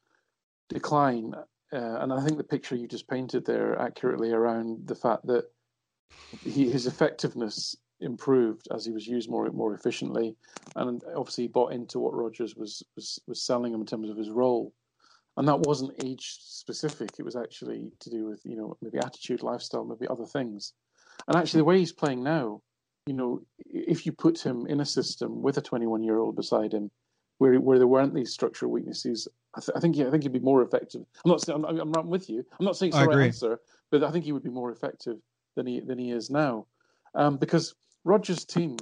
[0.69, 1.33] decline,
[1.73, 5.45] uh, and I think the picture you just painted there accurately around the fact that
[6.45, 10.37] he, his effectiveness improved as he was used more more efficiently,
[10.77, 14.17] and obviously he bought into what Rodgers was was was selling him in terms of
[14.17, 14.73] his role,
[15.37, 17.11] and that wasn't age specific.
[17.19, 20.73] It was actually to do with you know maybe attitude, lifestyle, maybe other things,
[21.27, 22.63] and actually the way he's playing now,
[23.07, 26.73] you know, if you put him in a system with a 21 year old beside
[26.73, 26.91] him,
[27.39, 30.33] where where there weren't these structural weaknesses, I, th- I think he, I think he'd
[30.33, 31.03] be more effective.
[31.25, 32.45] I'm not saying I'm, I'm with you.
[32.59, 35.19] I'm not saying it's the right answer, but I think he would be more effective
[35.59, 36.67] than he than he is now,
[37.15, 38.77] um, because Rodgers' team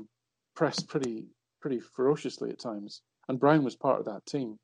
[0.54, 1.24] pressed pretty
[1.60, 4.58] pretty ferociously at times, and Brown was part of that team.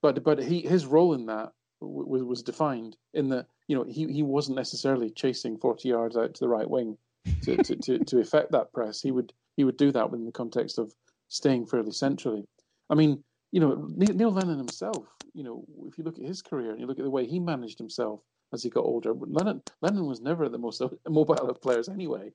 [0.00, 4.10] But but he his role in that was was defined in that you know he,
[4.10, 6.96] he wasn't necessarily chasing forty yards out to the right wing
[7.42, 9.02] to, to, to, to effect that press.
[9.02, 10.94] He would he would do that within the context of
[11.28, 12.44] staying fairly centrally.
[12.88, 13.22] I mean,
[13.52, 15.06] you know, Neil Lennon himself.
[15.34, 17.38] You know, if you look at his career and you look at the way he
[17.38, 18.20] managed himself
[18.52, 19.14] as he got older.
[19.14, 22.32] Lennon Lennon was never the most mobile of players anyway,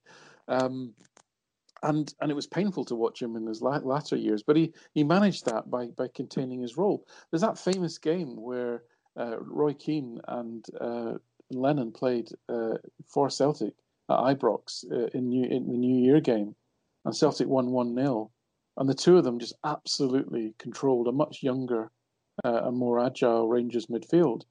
[0.48, 0.94] um,
[1.84, 4.44] and and it was painful to watch him in his latter years.
[4.44, 7.06] But he he managed that by by containing his role.
[7.32, 8.84] There's that famous game where
[9.18, 11.14] uh, Roy Keane and uh,
[11.52, 13.74] Lennon played uh, for Celtic
[14.10, 16.56] at Ibrox uh, in New in the New Year game,
[17.06, 18.32] and Celtic won one 0
[18.80, 21.92] and the two of them just absolutely controlled a much younger
[22.44, 24.44] uh, and more agile Rangers midfield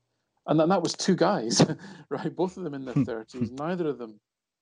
[0.49, 1.65] and then that was two guys,
[2.09, 2.35] right?
[2.35, 3.05] Both of them in their hmm.
[3.05, 3.51] thirties.
[3.53, 4.19] neither of them.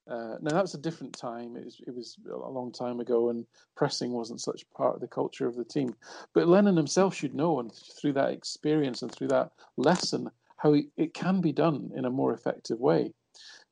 [0.09, 1.57] Uh, now that was a different time.
[1.57, 5.07] It was, it was a long time ago, and pressing wasn't such part of the
[5.07, 5.95] culture of the team.
[6.33, 11.13] But Lennon himself should know, and through that experience and through that lesson, how it
[11.13, 13.11] can be done in a more effective way.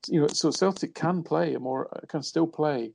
[0.07, 2.91] You know, so Celtic can play a more, can still play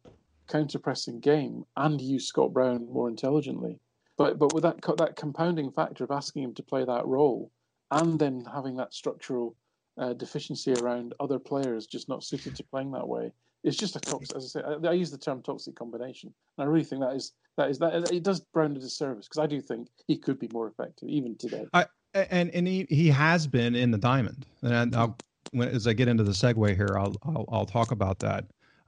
[0.49, 3.81] counter pressing game and use Scott Brown more intelligently.
[4.17, 7.51] But but with that that compounding factor of asking him to play that role
[7.91, 9.57] and then having that structural
[9.99, 13.33] uh, deficiency around other players just not suited to playing that way.
[13.63, 14.37] It's just a toxic.
[14.37, 17.15] As I say, I, I use the term toxic combination, and I really think that
[17.15, 20.39] is that is that it does Brown a disservice because I do think he could
[20.39, 21.67] be more effective even today.
[21.75, 25.19] I, and and he, he has been in the diamond, and I'll,
[25.61, 28.47] as I get into the segue here, I'll I'll, I'll talk about that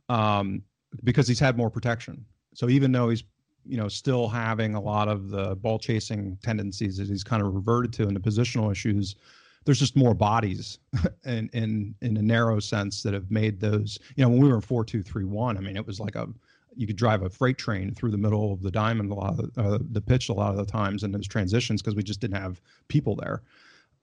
[0.08, 0.62] um,
[1.04, 2.24] because he's had more protection.
[2.54, 3.24] So even though he's
[3.66, 7.54] you know, still having a lot of the ball chasing tendencies that he's kind of
[7.54, 9.16] reverted to in the positional issues.
[9.64, 10.78] There's just more bodies
[11.24, 13.98] in, in in a narrow sense that have made those.
[14.16, 16.16] You know, when we were in four two three one, I mean, it was like
[16.16, 16.28] a
[16.74, 19.54] you could drive a freight train through the middle of the diamond a lot of
[19.54, 22.20] the, uh, the pitch a lot of the times in those transitions because we just
[22.20, 23.42] didn't have people there.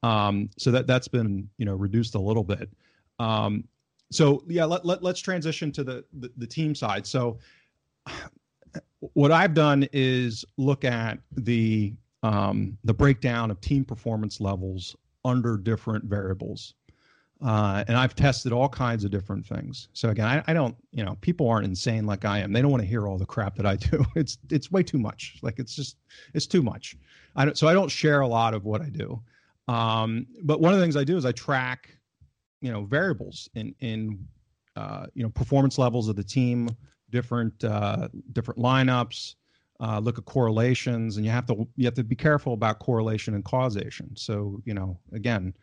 [0.04, 2.70] Um, so that that's been you know reduced a little bit.
[3.20, 3.66] Um,
[4.12, 7.06] so yeah, let, let let's transition to the, the the team side.
[7.06, 7.38] So
[9.00, 11.94] what I've done is look at the
[12.24, 16.74] um, the breakdown of team performance levels under different variables.
[17.42, 19.88] Uh, and I've tested all kinds of different things.
[19.94, 22.52] So again, I, I, don't, you know, people aren't insane like I am.
[22.52, 24.04] They don't want to hear all the crap that I do.
[24.16, 25.38] It's it's way too much.
[25.42, 25.98] Like it's just
[26.34, 26.98] it's too much.
[27.38, 29.22] I don't, so I don't share a lot of what I do.
[29.70, 31.98] Um, but one of the things I do is I track,
[32.60, 34.28] you know, variables in in
[34.76, 36.70] uh, you know performance levels of the team,
[37.12, 39.36] different uh, different lineups,
[39.80, 43.36] uh, look at correlations, and you have to you have to be careful about correlation
[43.36, 44.16] and causation.
[44.16, 45.54] So you know, again,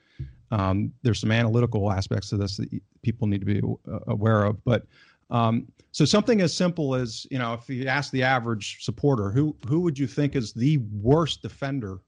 [0.50, 2.68] um, there's some analytical aspects to this that
[3.02, 4.62] people need to be uh, aware of.
[4.64, 4.86] But
[5.30, 9.56] um, so something as simple as you know, if you ask the average supporter, who
[9.68, 11.98] who would you think is the worst defender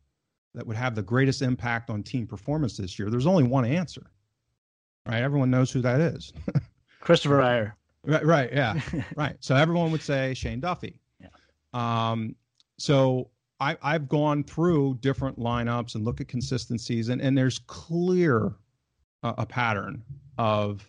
[0.54, 3.10] that would have the greatest impact on team performance this year?
[3.10, 4.10] There's only one answer,
[5.06, 5.22] right?
[5.22, 6.32] Everyone knows who that is.
[7.00, 7.72] Christopher Ajer.
[8.04, 8.80] Right, right, yeah,
[9.16, 9.36] right.
[9.40, 11.00] So everyone would say Shane Duffy.
[11.20, 11.28] Yeah.
[11.72, 12.34] Um,
[12.78, 13.30] so
[13.60, 18.54] I, I've gone through different lineups and look at consistencies, and, and there's clear
[19.22, 20.02] uh, a pattern
[20.38, 20.88] of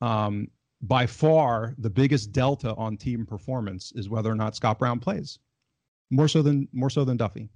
[0.00, 0.48] um,
[0.82, 5.38] by far the biggest delta on team performance is whether or not Scott Brown plays,
[6.10, 7.48] more so than more so than Duffy.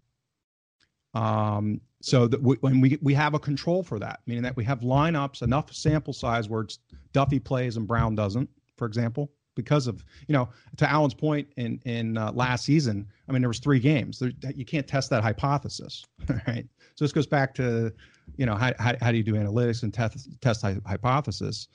[1.14, 4.64] Um, so that we, when we we have a control for that, meaning that we
[4.64, 6.66] have lineups enough sample size where
[7.12, 11.80] Duffy plays and Brown doesn't, for example, because of you know to Alan's point in
[11.84, 13.06] in uh, last season.
[13.28, 14.18] I mean, there was three games.
[14.18, 16.04] There, you can't test that hypothesis,
[16.46, 16.66] right?
[16.94, 17.92] So this goes back to
[18.36, 21.68] you know how how, how do you do analytics and test test hypothesis.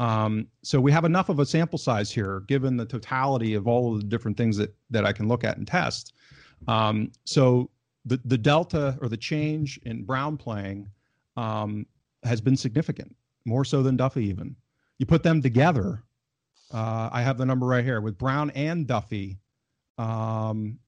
[0.00, 3.94] Um, so we have enough of a sample size here, given the totality of all
[3.94, 6.14] of the different things that that I can look at and test.
[6.66, 7.70] Um, so
[8.04, 10.88] the the delta or the change in Brown playing
[11.36, 11.86] um,
[12.22, 14.56] has been significant, more so than Duffy even.
[14.98, 16.02] You put them together,
[16.74, 19.38] uh, I have the number right here with Brown and Duffy.
[19.96, 20.78] Um,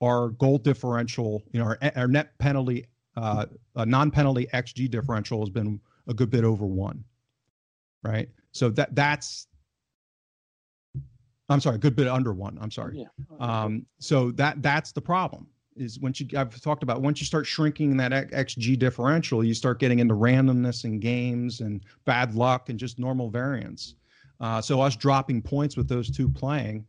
[0.00, 2.86] our goal differential, you know, our, our net penalty,
[3.16, 7.04] uh, non-penalty xG differential has been a good bit over one,
[8.02, 8.30] right?
[8.52, 9.48] So that that's,
[11.50, 12.58] I'm sorry, a good bit under one.
[12.60, 12.98] I'm sorry.
[12.98, 13.36] Yeah.
[13.40, 17.46] Um, so that that's the problem is once you I've talked about once you start
[17.46, 22.78] shrinking that xG differential, you start getting into randomness in games and bad luck and
[22.78, 23.94] just normal variance.
[24.40, 26.84] Uh, so us dropping points with those two playing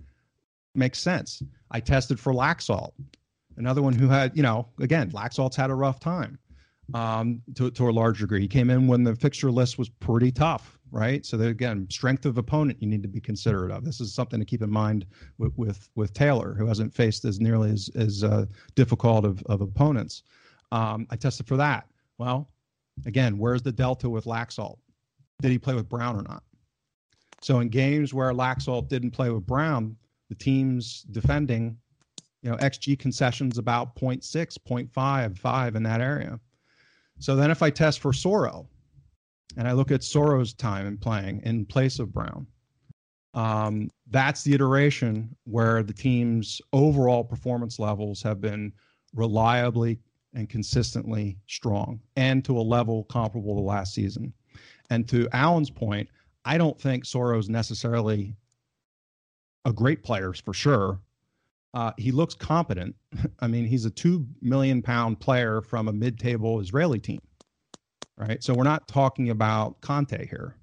[0.75, 1.41] makes sense.
[1.71, 2.91] I tested for Laxalt,
[3.57, 6.37] another one who had, you know, again, Laxalt's had a rough time
[6.93, 8.41] um, to, to a large degree.
[8.41, 11.25] He came in when the fixture list was pretty tough, right?
[11.25, 13.83] So that, again, strength of opponent you need to be considerate of.
[13.83, 15.05] This is something to keep in mind
[15.37, 18.45] with with, with Taylor, who hasn't faced as nearly as as uh,
[18.75, 20.23] difficult of, of opponents.
[20.71, 21.87] Um, I tested for that.
[22.17, 22.49] Well,
[23.05, 24.77] again, where's the delta with Laxalt?
[25.41, 26.43] Did he play with Brown or not?
[27.41, 29.95] So in games where Laxalt didn't play with Brown,
[30.29, 31.77] the team's defending,
[32.41, 34.13] you know, XG concessions about 0.
[34.13, 36.39] 0.6, 0.5, 5 in that area.
[37.19, 38.67] So then if I test for Soro
[39.57, 42.47] and I look at Soro's time in playing in place of Brown,
[43.33, 48.73] um, that's the iteration where the team's overall performance levels have been
[49.13, 49.99] reliably
[50.33, 54.33] and consistently strong and to a level comparable to last season.
[54.89, 56.09] And to Alan's point,
[56.45, 58.35] I don't think Soro's necessarily
[59.65, 60.99] a great player for sure.
[61.73, 62.95] Uh, he looks competent.
[63.39, 67.21] I mean, he's a two million pound player from a mid table Israeli team,
[68.17, 68.43] right?
[68.43, 70.55] So we're not talking about Kanté here.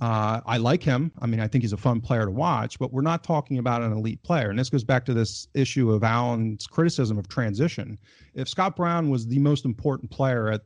[0.00, 1.12] Uh, I like him.
[1.20, 3.82] I mean, I think he's a fun player to watch, but we're not talking about
[3.82, 4.50] an elite player.
[4.50, 7.96] And this goes back to this issue of Alan's criticism of transition.
[8.34, 10.62] If Scott Brown was the most important player at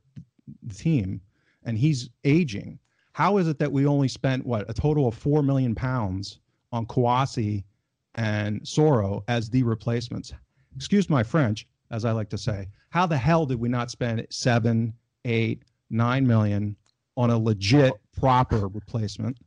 [0.63, 1.21] the team
[1.65, 2.79] and he's aging,
[3.17, 6.41] how is it that we only spent what a total of four million pounds
[6.71, 7.65] on Kouassi
[8.17, 10.35] and Soro as the replacements?
[10.77, 12.69] Excuse my French, as I like to say.
[12.91, 14.93] How the hell did we not spend seven,
[15.25, 16.77] eight, nine million
[17.17, 19.39] on a legit, proper replacement?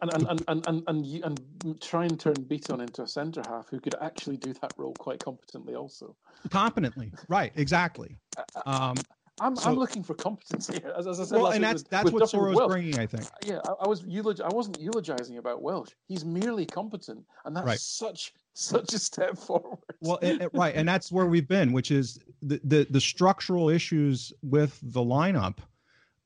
[0.00, 1.22] And and, and, and, and, and,
[1.64, 4.94] and, try and turn Bitton into a centre half who could actually do that role
[4.94, 6.16] quite competently, also.
[6.48, 7.52] Competently, right?
[7.56, 8.16] Exactly.
[8.64, 8.96] Um,
[9.40, 12.04] I'm, so, I'm looking for competency As, as I said, well, and that's with, that's
[12.04, 12.30] with what Dr.
[12.30, 13.24] Soro's bringing, I think.
[13.44, 15.90] Yeah, I, I was eulog- I wasn't eulogizing about Welsh.
[16.06, 17.78] He's merely competent, and that's right.
[17.78, 19.78] such such a step forward.
[20.00, 23.68] Well, it, it, right, and that's where we've been, which is the the, the structural
[23.68, 25.58] issues with the lineup.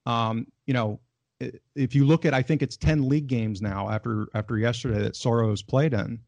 [0.06, 1.00] Um, you know,
[1.74, 5.16] if you look at, I think it's ten league games now after after yesterday that
[5.16, 6.20] Soro's played in.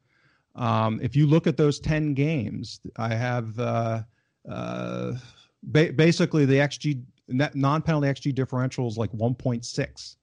[0.57, 4.03] Um, if you look at those 10 games, I have uh,
[4.49, 5.15] uh,
[5.67, 10.17] ba- basically the XG non penalty XG differential is like 1.6.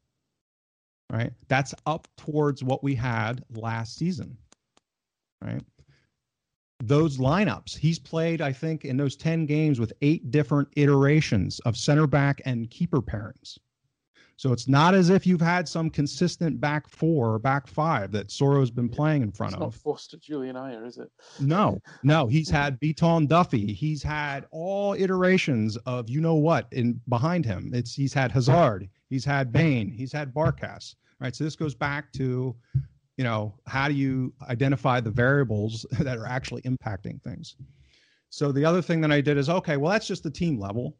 [1.11, 1.33] Right.
[1.49, 4.37] That's up towards what we had last season.
[5.43, 5.61] Right.
[6.83, 11.77] Those lineups, he's played, I think, in those 10 games with eight different iterations of
[11.77, 13.57] center back and keeper pairings.
[14.41, 18.31] So it's not as if you've had some consistent back four or back five that
[18.31, 19.67] Soro's been playing in front it's of.
[19.67, 21.11] Not Forster Jullien Ajer, is it?
[21.39, 22.25] No, no.
[22.25, 23.71] He's had Bitton Duffy.
[23.71, 27.69] He's had all iterations of you know what in behind him.
[27.71, 28.89] It's he's had Hazard.
[29.11, 29.91] He's had Bain.
[29.91, 30.95] He's had Barkas.
[31.19, 31.35] Right.
[31.35, 32.55] So this goes back to,
[33.17, 37.57] you know, how do you identify the variables that are actually impacting things?
[38.31, 39.77] So the other thing that I did is okay.
[39.77, 40.97] Well, that's just the team level.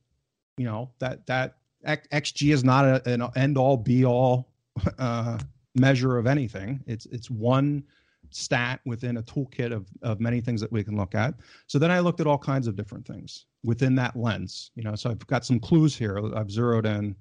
[0.58, 1.56] You know that that
[1.86, 4.52] XG is not a, an end all be all
[5.00, 5.38] uh,
[5.76, 6.84] measure of anything.
[6.88, 7.84] It's it's one
[8.30, 11.36] stat within a toolkit of of many things that we can look at.
[11.68, 14.72] So then I looked at all kinds of different things within that lens.
[14.76, 16.20] You know, so I've got some clues here.
[16.36, 17.16] I've zeroed in.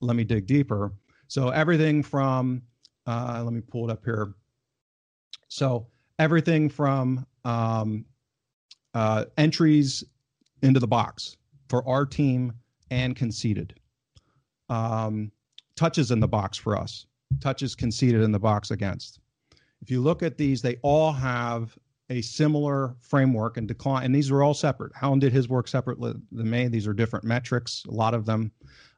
[0.00, 0.92] Let me dig deeper.
[1.28, 2.62] So everything from
[3.06, 4.34] uh, let me pull it up here.
[5.48, 5.86] So
[6.18, 8.04] everything from um,
[8.94, 10.04] uh, entries
[10.62, 11.36] into the box
[11.68, 12.52] for our team
[12.90, 13.74] and conceded
[14.70, 15.30] um,
[15.76, 17.06] touches in the box for us,
[17.40, 19.20] touches conceded in the box against.
[19.82, 21.76] If you look at these, they all have
[22.08, 24.92] a similar framework and decline, and these are all separate.
[25.00, 26.68] Alan did his work separately than me.
[26.68, 28.50] These are different metrics, a lot of them.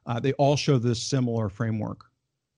[0.05, 2.05] Uh, they all show this similar framework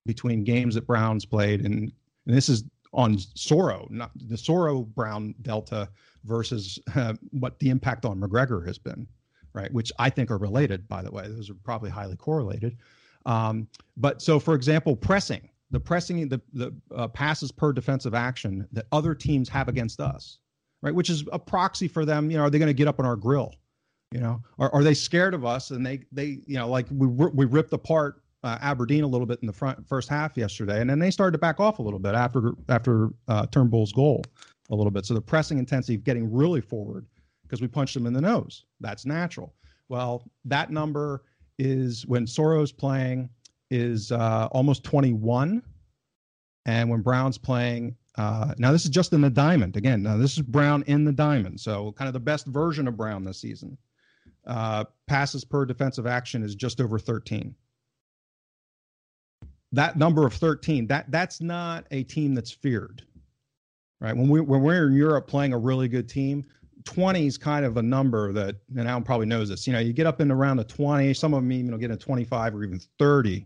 [0.06, 1.92] between games that Brown's played, and,
[2.26, 2.64] and this is
[2.94, 5.90] on Soro, not the Soro Brown delta
[6.24, 9.06] versus uh, what the impact on McGregor has been,
[9.54, 9.72] right?
[9.74, 11.28] Which I think are related, by the way.
[11.28, 12.78] Those are probably highly correlated.
[13.26, 13.68] Um,
[13.98, 18.86] but so, for example, pressing the pressing the the uh, passes per defensive action that
[18.92, 20.40] other teams have against us,
[20.82, 20.94] right?
[20.94, 22.30] Which is a proxy for them.
[22.30, 23.54] You know, are they going to get up on our grill?
[24.12, 25.72] You know, are, are they scared of us?
[25.72, 29.40] And they they you know like we we ripped apart uh, Aberdeen a little bit
[29.42, 32.00] in the front first half yesterday, and then they started to back off a little
[32.00, 34.24] bit after after uh, Turnbull's goal
[34.70, 35.06] a little bit.
[35.06, 37.08] So the pressing intensity getting really forward
[37.44, 38.66] because we punched them in the nose.
[38.80, 39.54] That's natural.
[39.90, 41.24] Well, that number
[41.58, 43.30] is when Soro's playing
[43.70, 45.62] is uh, almost 21,
[46.66, 50.02] and when Brown's playing, uh, now this is just in the diamond again.
[50.02, 53.24] Now this is Brown in the diamond, so kind of the best version of Brown
[53.24, 53.78] this season.
[54.46, 57.56] Uh, passes per defensive action is just over 13.
[59.72, 63.04] That number of 13, that that's not a team that's feared,
[64.00, 64.16] right?
[64.16, 66.46] When we when we're in Europe playing a really good team,
[66.86, 69.68] 20 is kind of a number that, and Alan probably knows this.
[69.68, 71.92] You know, you get up in around the 20, some of them even will get
[71.92, 73.46] a 25 or even 30,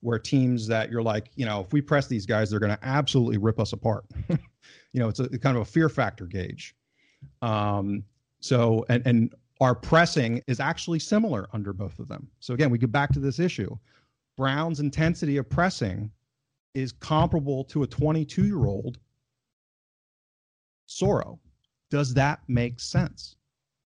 [0.00, 2.78] where teams that you're like, you know, if we press these guys, they're going to
[2.82, 4.04] absolutely rip us apart.
[4.28, 4.38] you
[5.00, 6.74] know, it's a kind of a fear factor gauge.
[7.42, 8.02] Um,
[8.40, 12.28] so, and, and our pressing is actually similar under both of them.
[12.40, 13.76] So again, we get back to this issue.
[14.38, 16.10] Brown's intensity of pressing
[16.72, 18.98] is comparable to a 22 year old
[20.88, 21.38] Soro
[21.90, 23.36] does that make sense?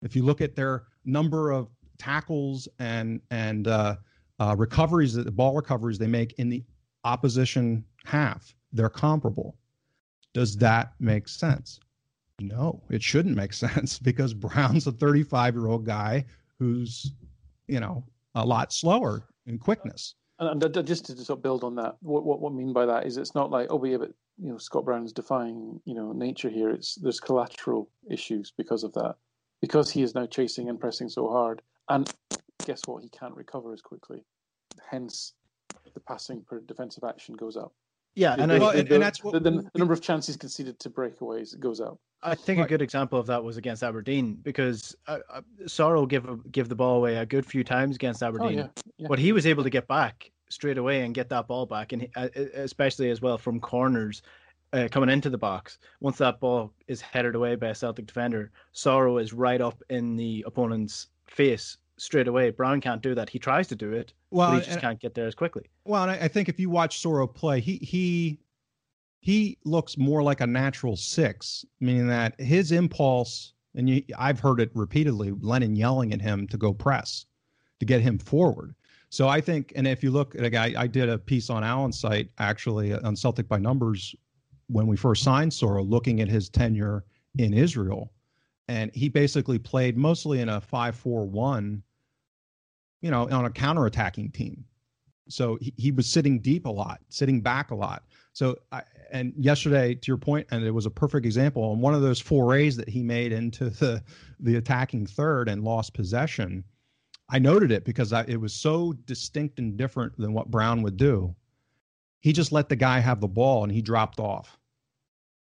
[0.02, 1.68] If you look at their number of
[1.98, 3.96] tackles and and uh,
[4.40, 6.64] uh, recoveries, the ball recoveries they make in the
[7.04, 9.56] opposition half, they're comparable.
[10.34, 11.78] Does that make sense?
[12.40, 16.24] No, it shouldn't make sense because Brown's a 35 year old guy
[16.58, 17.12] who's,
[17.68, 20.14] you know, a lot slower in quickness.
[20.38, 23.06] And, just to sort of build on that, what, what what I mean by that
[23.06, 26.50] is it's not like oh, yeah, but you know Scott Brown's defying you know nature
[26.50, 26.70] here.
[26.70, 29.16] It's there's collateral issues because of that,
[29.60, 32.12] because he is now chasing and pressing so hard, and
[32.64, 33.02] guess what?
[33.02, 34.24] He can't recover as quickly.
[34.90, 35.34] Hence,
[35.94, 37.72] the passing per defensive action goes up.
[38.14, 40.78] Yeah, and, the, I, the, and, and that's what the, the, number of chances conceded
[40.80, 41.98] to breakaways goes up.
[42.22, 42.66] I think right.
[42.66, 46.74] a good example of that was against Aberdeen because uh, uh, Soro give give the
[46.74, 48.68] ball away a good few times against Aberdeen, oh, yeah,
[48.98, 49.06] yeah.
[49.08, 52.02] but he was able to get back straight away and get that ball back, and
[52.02, 54.22] he, uh, especially as well from corners
[54.72, 55.78] uh, coming into the box.
[56.00, 60.16] Once that ball is headed away by a Celtic defender, Soro is right up in
[60.16, 62.50] the opponent's face straight away.
[62.50, 63.28] Brown can't do that.
[63.28, 65.64] He tries to do it, well, but he just can't get there as quickly.
[65.84, 68.38] Well, and I think if you watch Soro play, he he
[69.20, 74.60] he looks more like a natural six, meaning that his impulse, and you, I've heard
[74.60, 77.24] it repeatedly, Lennon yelling at him to go press,
[77.80, 78.74] to get him forward.
[79.12, 81.62] So I think, and if you look at a guy, I did a piece on
[81.62, 84.16] Alan's site actually on Celtic by Numbers
[84.68, 87.04] when we first signed Soro, looking at his tenure
[87.36, 88.10] in Israel,
[88.68, 91.82] and he basically played mostly in a five-four-one,
[93.02, 94.64] you know, on a counter-attacking team.
[95.28, 98.04] So he, he was sitting deep a lot, sitting back a lot.
[98.32, 98.82] So I,
[99.12, 101.70] and yesterday, to your point, and it was a perfect example.
[101.74, 104.02] And one of those forays that he made into the
[104.40, 106.64] the attacking third and lost possession,
[107.32, 110.98] I noted it because I, it was so distinct and different than what Brown would
[110.98, 111.34] do.
[112.20, 114.58] He just let the guy have the ball and he dropped off.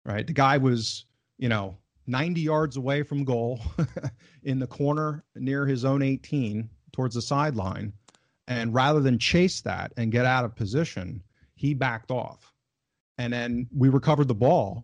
[0.06, 1.06] Right, the guy was,
[1.38, 3.62] you know, 90 yards away from goal
[4.44, 7.94] in the corner near his own 18 towards the sideline.
[8.48, 11.24] And rather than chase that and get out of position,
[11.56, 12.54] he backed off.
[13.18, 14.84] And then we recovered the ball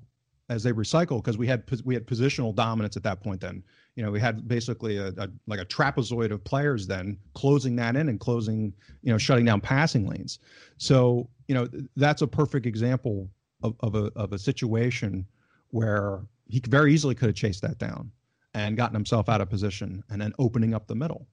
[0.49, 3.63] as they recycled because we had we had positional dominance at that point then.
[3.95, 7.95] You know, we had basically a, a, like a trapezoid of players then closing that
[7.95, 10.39] in and closing, you know, shutting down passing lanes.
[10.77, 13.29] So, you know, that's a perfect example
[13.63, 15.25] of, of a of a situation
[15.69, 18.11] where he very easily could have chased that down
[18.53, 21.27] and gotten himself out of position and then opening up the middle.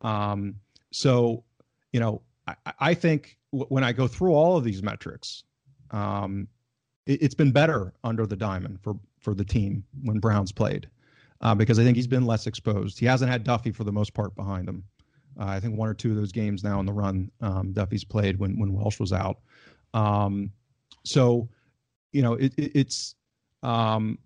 [0.00, 0.56] Um,
[0.90, 1.44] so,
[1.92, 5.44] you know, I, I think w- when I go through all of these metrics,
[5.90, 6.48] um,
[7.06, 10.88] it, has been better under the diamond for for the team when Brown's played,
[11.40, 12.98] uh, because I think he's been less exposed.
[12.98, 14.84] He hasn't had Duffy for the most part behind him.
[15.38, 18.04] Uh, I think one or two of those games now in the run, um, Duffy's
[18.04, 19.38] played when when Welsh was out.
[19.92, 20.50] Um,
[21.04, 21.48] so,
[22.12, 23.14] you know, it, it, it's
[23.62, 24.18] um,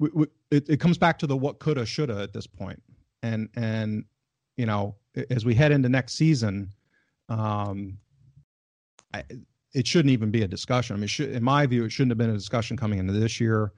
[0.00, 2.82] it, it comes back to the what coulda shoulda at this point
[3.22, 4.04] and and
[4.56, 4.94] you know
[5.30, 6.70] as we head into next season
[7.28, 7.96] um
[9.14, 9.24] I,
[9.72, 12.30] it shouldn't even be a discussion i mean in my view it shouldn't have been
[12.30, 13.72] a discussion coming into this year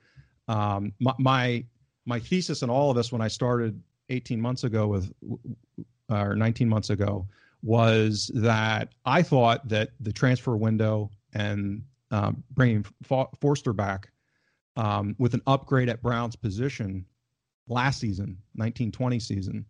[0.49, 1.65] um my my,
[2.09, 5.13] my thesis in all of this when i started 18 months ago with
[6.11, 7.27] or 19 months ago
[7.63, 12.85] was that i thought that the transfer window and um, bringing
[13.41, 14.11] Forster back
[14.77, 17.05] um, with an upgrade at Brown's position
[17.69, 19.65] last season, 1920 season,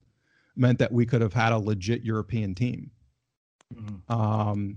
[0.57, 2.91] meant that we could have had a legit European team.
[3.75, 4.13] Mm-hmm.
[4.13, 4.77] Um,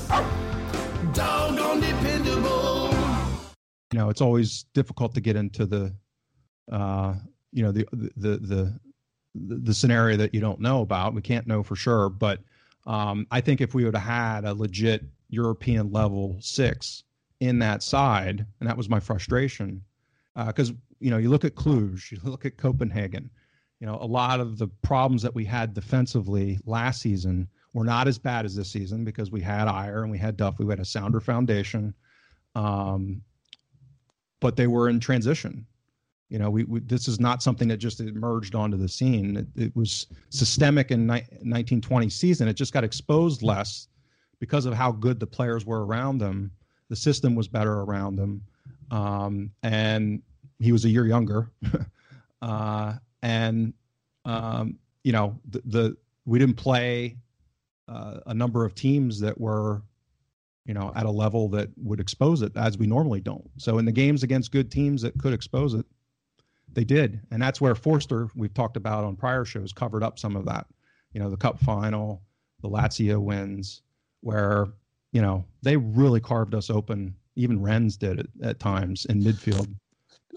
[3.91, 5.93] You know it's always difficult to get into the
[6.71, 7.15] uh,
[7.51, 8.79] you know the, the the
[9.35, 11.13] the the scenario that you don't know about.
[11.13, 12.39] We can't know for sure, but
[12.85, 17.03] um, I think if we would have had a legit European level six
[17.39, 19.81] in that side, and that was my frustration,
[20.47, 23.29] because uh, you know you look at Cluj, you look at Copenhagen,
[23.79, 28.07] you know a lot of the problems that we had defensively last season were not
[28.07, 30.79] as bad as this season because we had Ajer and we had Duff, we had
[30.79, 31.93] a sounder foundation.
[32.53, 33.21] Um,
[34.41, 35.65] but they were in transition.
[36.27, 39.37] You know, we, we, this is not something that just emerged onto the scene.
[39.37, 42.47] It, it was systemic in ni- 1920 season.
[42.47, 43.87] It just got exposed less
[44.39, 46.51] because of how good the players were around them.
[46.89, 48.41] The system was better around them,
[48.91, 50.21] um, and
[50.59, 51.49] he was a year younger.
[52.41, 53.73] uh, and
[54.25, 57.17] um, you know, the, the we didn't play
[57.87, 59.81] uh, a number of teams that were
[60.65, 63.49] you know, at a level that would expose it as we normally don't.
[63.57, 65.85] So in the games against good teams that could expose it,
[66.73, 67.19] they did.
[67.31, 70.67] And that's where Forster, we've talked about on prior shows, covered up some of that.
[71.13, 72.21] You know, the cup final,
[72.61, 73.81] the Lazio wins,
[74.21, 74.67] where,
[75.11, 77.15] you know, they really carved us open.
[77.35, 79.67] Even Rennes did it at times in midfield.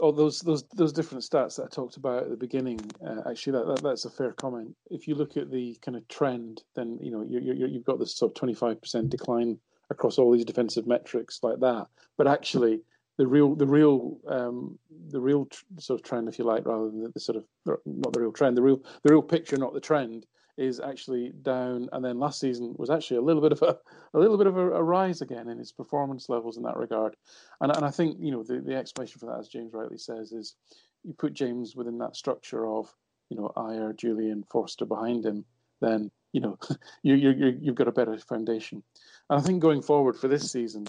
[0.00, 2.80] Oh, those those those different stats that I talked about at the beginning.
[3.06, 4.74] Uh, actually, that, that, that's a fair comment.
[4.90, 8.00] If you look at the kind of trend, then you know you you you've got
[8.00, 9.58] this sort of twenty five percent decline
[9.90, 11.86] across all these defensive metrics like that.
[12.16, 12.80] But actually,
[13.16, 14.78] the real the real um,
[15.08, 17.44] the real tr- sort of trend, if you like, rather than the, the, sort of
[17.86, 20.26] not the real trend, the real the real picture, not the trend,
[20.56, 21.88] is actually down.
[21.92, 23.78] And then last season was actually a little bit of a
[24.14, 27.16] a little bit of a, a rise again in his performance levels in that regard.
[27.60, 30.32] And and I think you know the the explanation for that, as James rightly says,
[30.32, 30.56] is
[31.04, 32.92] you put James within that structure of
[33.30, 35.44] you know Ajer, Jullien, Forster behind him,
[35.84, 36.58] then you know
[37.02, 38.82] you you you've got a better foundation.
[39.30, 40.86] And I think going forward for this season,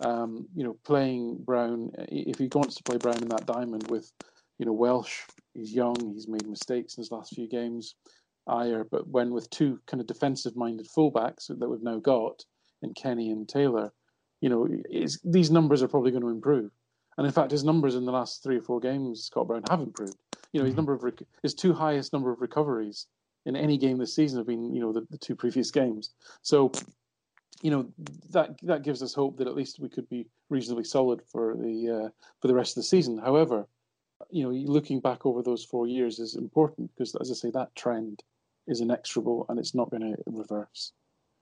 [0.00, 4.12] um, you know, playing Brown, if he wants to play Brown in that diamond with,
[4.58, 5.20] you know, Welsh,
[5.54, 7.94] he's young, he's made mistakes in his last few games,
[8.48, 12.44] Ajer, but when with two kind of defensive-minded fullbacks that we've now got
[12.82, 13.92] in Kenny and Taylor,
[14.40, 14.68] you know,
[15.24, 16.70] these numbers are probably going to improve.
[17.16, 19.80] And in fact, his numbers in the last three or four games, Scott Brown, have
[19.80, 20.16] improved.
[20.52, 20.78] You know, his mm-hmm.
[20.78, 23.06] number of rec- his two highest number of recoveries
[23.46, 26.10] in any game this season have been, you know, the, the two previous games.
[26.42, 26.72] So
[27.62, 27.86] you know
[28.30, 32.06] that that gives us hope that at least we could be reasonably solid for the
[32.06, 32.08] uh,
[32.40, 33.16] for the rest of the season.
[33.16, 33.66] However,
[34.30, 37.74] you know, looking back over those four years is important because, as I say, that
[37.74, 38.22] trend
[38.66, 40.92] is inexorable and it's not going to reverse.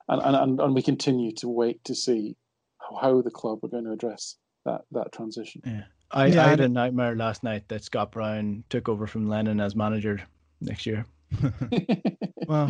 [0.08, 2.36] And, and, and, we continue to wait to see
[2.78, 5.62] how, how the club are going to address that, that transition.
[5.64, 5.84] Yeah.
[6.10, 9.60] I, yeah, I had a nightmare last night that Scott Brown took over from Lennon
[9.60, 10.20] as manager
[10.60, 11.06] next year.
[12.48, 12.68] well,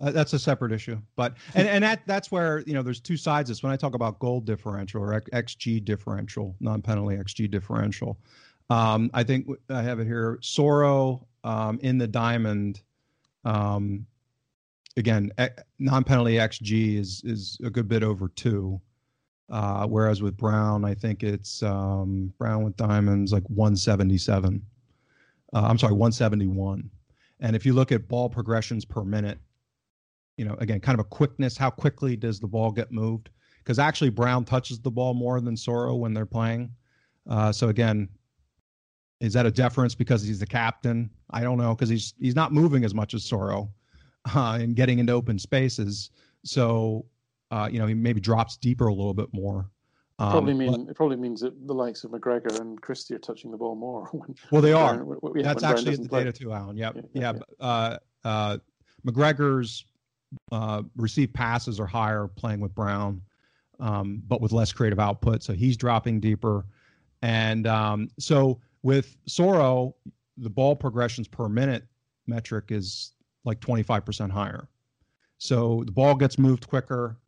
[0.00, 3.48] that's a separate issue, but and and that that's where you know there's two sides.
[3.48, 8.18] This when I talk about gold differential or xG differential, non-penalty xG differential.
[8.70, 10.38] Um, I think I have it here.
[10.42, 12.82] Soro um, in the diamond.
[13.44, 14.06] Um,
[14.96, 15.30] again,
[15.78, 18.80] non-penalty xG is is a good bit over two.
[19.50, 24.64] Uh, whereas with Brown, I think it's um, Brown with diamonds like 177.
[25.52, 26.90] Uh, I'm sorry, 171.
[27.40, 29.38] And if you look at ball progressions per minute,
[30.36, 31.56] you know, again, kind of a quickness.
[31.56, 33.30] How quickly does the ball get moved?
[33.58, 36.70] Because actually, Brown touches the ball more than Soro when they're playing.
[37.28, 38.08] Uh, so again,
[39.20, 41.10] is that a deference because he's the captain?
[41.30, 43.70] I don't know because he's he's not moving as much as Soro
[44.34, 46.10] uh, and getting into open spaces.
[46.44, 47.06] So
[47.50, 49.70] uh, you know he maybe drops deeper a little bit more.
[50.24, 53.18] Um, probably mean but, it probably means that the likes of McGregor and Christie are
[53.18, 54.08] touching the ball more.
[54.12, 54.96] When, well, they are.
[55.04, 56.24] When, That's actually the play.
[56.24, 56.76] data too, Alan.
[56.76, 56.96] Yep.
[56.96, 57.32] Yeah, yeah.
[57.32, 57.66] yeah.
[57.66, 58.58] Uh, uh,
[59.06, 59.84] McGregor's
[60.50, 63.20] uh, received passes are higher playing with Brown,
[63.80, 65.42] um, but with less creative output.
[65.42, 66.64] So he's dropping deeper,
[67.22, 69.94] and um, so with Soro,
[70.38, 71.84] the ball progressions per minute
[72.26, 73.12] metric is
[73.44, 74.68] like 25% higher.
[75.38, 77.18] So the ball gets moved quicker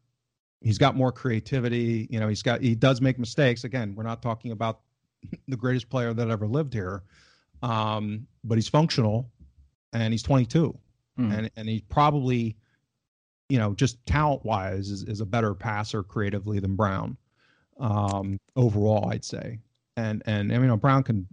[0.60, 2.06] he's got more creativity.
[2.10, 3.64] You know, he's got he does make mistakes.
[3.64, 4.80] Again, we're not talking about
[5.48, 7.02] the greatest player that ever lived here,
[7.62, 9.30] um, but he's functional,
[9.92, 10.76] and he's 22,
[11.18, 11.38] mm.
[11.38, 12.56] and and he probably,
[13.48, 17.16] you know, just talent wise is, is a better passer creatively than Brown,
[17.78, 19.58] um, overall, I'd say.
[19.96, 21.26] And and I mean, you know, Brown can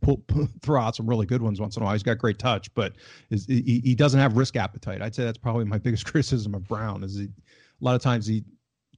[0.00, 1.94] pull, pull, throw out some really good ones once in a while.
[1.94, 2.94] He's got great touch, but
[3.30, 5.02] is, he, he doesn't have risk appetite.
[5.02, 7.02] I'd say that's probably my biggest criticism of Brown.
[7.02, 8.44] Is he, a lot of times he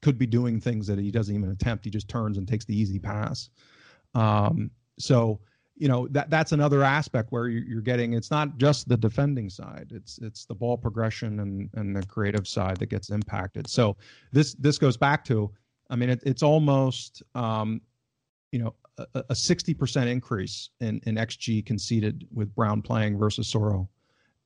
[0.01, 1.85] could be doing things that he doesn't even attempt.
[1.85, 3.51] He just turns and takes the easy pass.
[4.15, 5.41] Um, so
[5.79, 9.91] you know that that's another aspect where you're getting it's not just the defending side
[9.95, 13.97] it's it's the ball progression and and the creative side that gets impacted so
[14.33, 15.51] this this goes back to
[15.91, 17.81] i mean it, it's almost um
[18.51, 23.87] you know a, a 60% increase in in xg conceded with brown playing versus soro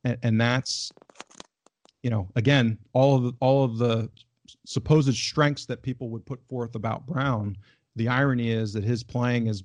[0.04, 0.92] and, and that's
[2.02, 4.10] you know again all of the, all of the
[4.64, 7.56] supposed strengths that people would put forth about Brown,
[7.96, 9.62] the irony is that his playing has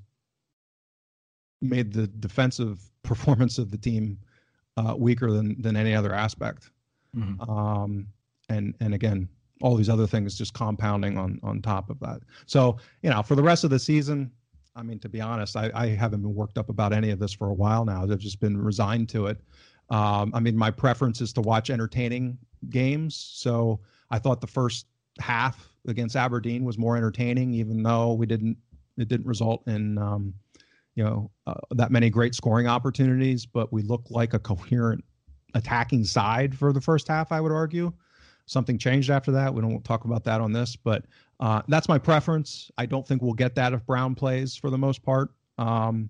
[1.62, 4.18] made the defensive performance of the team
[4.78, 6.72] uh, weaker than than any other aspect.
[7.16, 7.50] Mm-hmm.
[7.50, 8.08] Um,
[8.50, 9.28] and and again,
[9.62, 12.22] all these other things just compounding on on top of that.
[12.46, 14.32] So you know, for the rest of the season,
[14.76, 17.34] I mean, to be honest, I, I haven't been worked up about any of this
[17.34, 18.04] for a while now.
[18.04, 19.42] I've just been resigned to it.
[19.90, 22.38] Um, I mean, my preference is to watch entertaining
[22.70, 23.16] games.
[23.16, 23.80] So
[24.10, 24.86] I thought the first
[25.20, 28.58] half against Aberdeen was more entertaining, even though we didn't
[28.98, 30.34] it didn't result in um,
[30.96, 33.46] you know uh, that many great scoring opportunities.
[33.46, 35.04] But we looked like a coherent
[35.54, 37.32] attacking side for the first half.
[37.32, 37.94] I would argue
[38.46, 39.54] something changed after that.
[39.54, 41.06] We don't talk about that on this, but
[41.40, 42.72] uh, that's my preference.
[42.78, 45.30] I don't think we'll get that if Brown plays for the most part.
[45.58, 46.10] Um,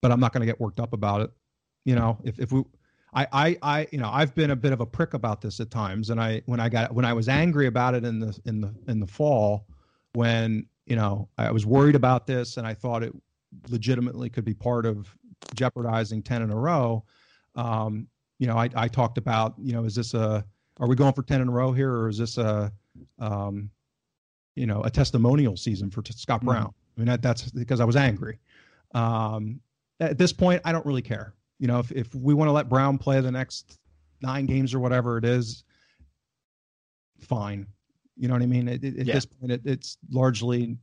[0.00, 1.30] but I'm not going to get worked up about it.
[1.84, 2.64] You know, if if we
[3.14, 5.70] I, I, I, you know, I've been a bit of a prick about this at
[5.70, 8.60] times, and I, when I got, when I was angry about it in the, in
[8.60, 9.66] the, in the fall,
[10.14, 13.14] when you know I was worried about this, and I thought it
[13.68, 15.14] legitimately could be part of
[15.54, 17.04] jeopardizing ten in a row.
[17.54, 20.44] Um, you know, I, I talked about, you know, is this a,
[20.78, 22.72] are we going for ten in a row here, or is this a,
[23.18, 23.70] um,
[24.54, 26.48] you know, a testimonial season for Scott mm-hmm.
[26.48, 26.66] Brown?
[26.66, 26.72] Mm-hmm.
[26.96, 28.38] I mean, that, that's because I was angry.
[28.94, 29.60] Um,
[30.00, 32.68] at this point, I don't really care you know, if, if we want to let
[32.68, 33.78] Brown play the next
[34.22, 35.64] nine games or whatever it is,
[37.20, 37.66] fine.
[38.16, 38.68] You know what I mean?
[38.68, 39.14] It, it, at yeah.
[39.14, 40.76] this point, it, it's largely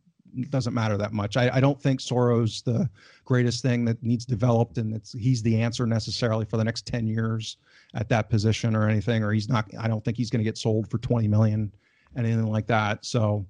[0.50, 1.38] doesn't matter that much.
[1.38, 2.90] I, I don't think Soro's the
[3.24, 7.08] greatest thing that needs developed, and it's he's the answer necessarily for the next ten
[7.08, 7.58] years
[7.94, 9.24] at that position or anything.
[9.24, 9.70] Or he's not.
[9.80, 11.74] I don't think he's going to get sold for twenty million,
[12.18, 13.06] anything like that.
[13.06, 13.46] So,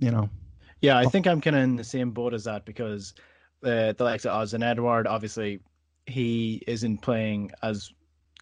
[0.00, 0.28] you know.
[0.80, 3.14] Yeah, I think I'm kind of in the same boat as that because
[3.62, 5.60] uh, the likes of Odsonne Edouard, obviously
[6.10, 7.90] he isn't playing as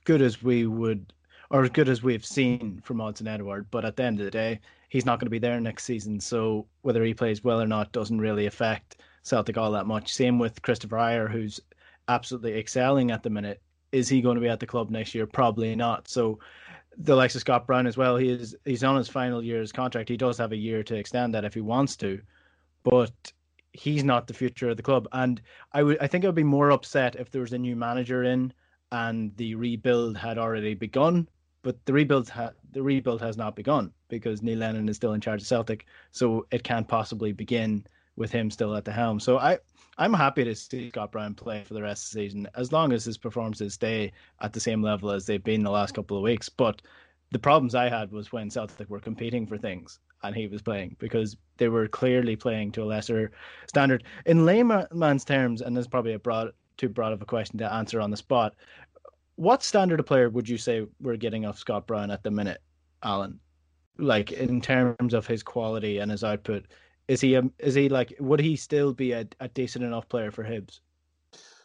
[0.05, 1.13] good as we would
[1.51, 3.67] or as good as we've seen from Odsonne Edouard.
[3.71, 6.21] But at the end of the day, he's not going to be there next season.
[6.21, 10.13] So whether he plays well or not doesn't really affect Celtic all that much.
[10.13, 11.61] Same with Christopher Ajer, who's
[12.09, 13.63] absolutely excelling at the minute.
[13.93, 15.27] Is he going to be at the club next year?
[15.27, 16.09] Probably not.
[16.09, 16.39] So
[16.99, 18.17] the likes of Scott Brown as well.
[18.17, 20.09] He is he's on his final year's contract.
[20.09, 22.21] He does have a year to extend that if he wants to,
[22.83, 23.33] but
[23.73, 25.09] he's not the future of the club.
[25.13, 25.41] And
[25.73, 28.53] I would I think I'd be more upset if there was a new manager in
[28.93, 31.29] and the rebuild had already begun.
[31.63, 35.21] But the rebuild ha- the rebuild has not begun because Neil Lennon is still in
[35.21, 39.21] charge of Celtic, so it can't possibly begin with him still at the helm.
[39.21, 39.59] So I
[39.99, 42.93] I'm happy to see Scott Brown play for the rest of the season as long
[42.93, 46.23] as his performances stay at the same level as they've been the last couple of
[46.23, 46.49] weeks.
[46.49, 46.83] But
[47.31, 50.97] the problems I had was when Celtic were competing for things and he was playing
[50.99, 53.31] because they were clearly playing to a lesser
[53.69, 54.05] standard.
[54.27, 57.73] In layman's terms, and this is probably a broad too broad of a question to
[57.73, 58.55] answer on the spot.
[59.37, 62.61] What standard of player would you say we're getting off Scott Brown at the minute,
[63.03, 63.39] Alan?
[63.99, 66.67] Like in terms of his quality and his output,
[67.09, 70.31] is he a, is he like would he still be a, a decent enough player
[70.31, 70.81] for Hibs?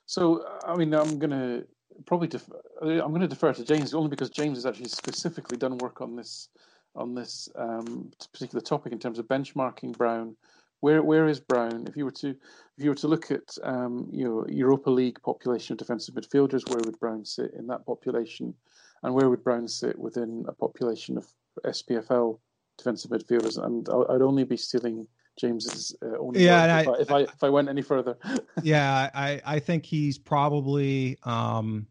[0.06, 1.64] So I mean, I'm gonna
[2.06, 2.50] probably def-
[2.82, 6.50] I'm to defer to James only because James has actually specifically done work on this
[6.96, 10.36] on this um, particular topic in terms of benchmarking Brown.
[10.80, 11.86] Where where is Brown?
[11.88, 12.30] If you were to
[12.78, 16.70] if you were to look at um, you know Europa League population of defensive midfielders,
[16.70, 18.54] where would Brown sit in that population,
[19.02, 21.26] and where would Brown sit within a population of
[21.66, 22.40] SPFL
[22.78, 23.64] defensive midfielders?
[23.64, 25.08] And I'd only be stealing
[25.40, 28.18] James's uh, own yeah, if I, if I if I went any further.
[28.64, 31.88] yeah, I I think he's probably um,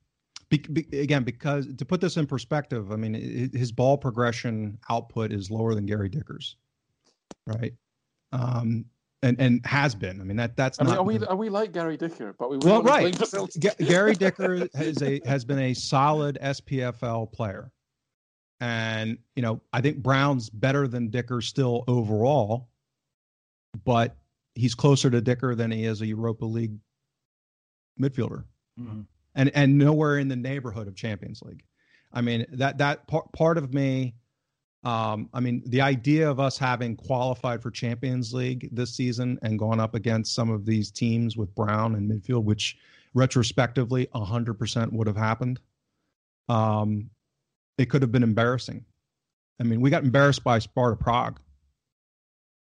[0.60, 3.14] be, be, again because to put this in perspective, I mean
[3.52, 6.56] his ball progression output is lower than Gary Dicker's,
[7.46, 7.74] right?
[8.32, 8.84] Um,
[9.22, 10.20] and and has been.
[10.20, 11.00] I mean that that's I mean, not.
[11.00, 12.34] are we are we like Gary Dicker?
[12.38, 13.16] But we well, right.
[13.58, 17.72] G- Gary Dicker has a has been a solid SPFL player,
[18.60, 22.68] and you know I think Brown's better than Dicker still overall
[23.84, 24.16] but
[24.54, 26.76] he's closer to Dicker than he is a Europa League
[28.00, 28.44] midfielder,
[28.78, 29.02] mm-hmm.
[29.34, 31.64] And and nowhere in the neighborhood of Champions League.
[32.12, 34.14] I mean that that part part of me.
[34.84, 39.56] Um, I mean, the idea of us having qualified for Champions League this season and
[39.56, 42.76] gone up against some of these teams with Brown and midfield, which
[43.14, 45.60] retrospectively 100% would have happened,
[46.48, 47.10] um,
[47.78, 48.84] it could have been embarrassing.
[49.60, 51.38] I mean, we got embarrassed by Sparta Prague,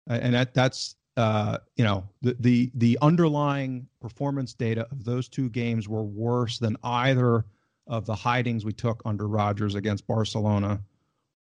[0.06, 5.48] and that that's uh, you know, the, the the underlying performance data of those two
[5.50, 7.44] games were worse than either
[7.86, 10.80] of the hidings we took under Rodgers against Barcelona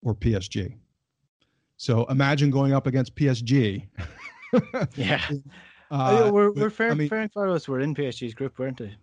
[0.02, 0.76] or PSG.
[1.76, 3.86] So imagine going up against PSG.
[4.96, 5.22] yeah.
[5.90, 8.96] Uh, oh, we're we're fair, I mean, Ferencváros were in PSG's group, weren't they?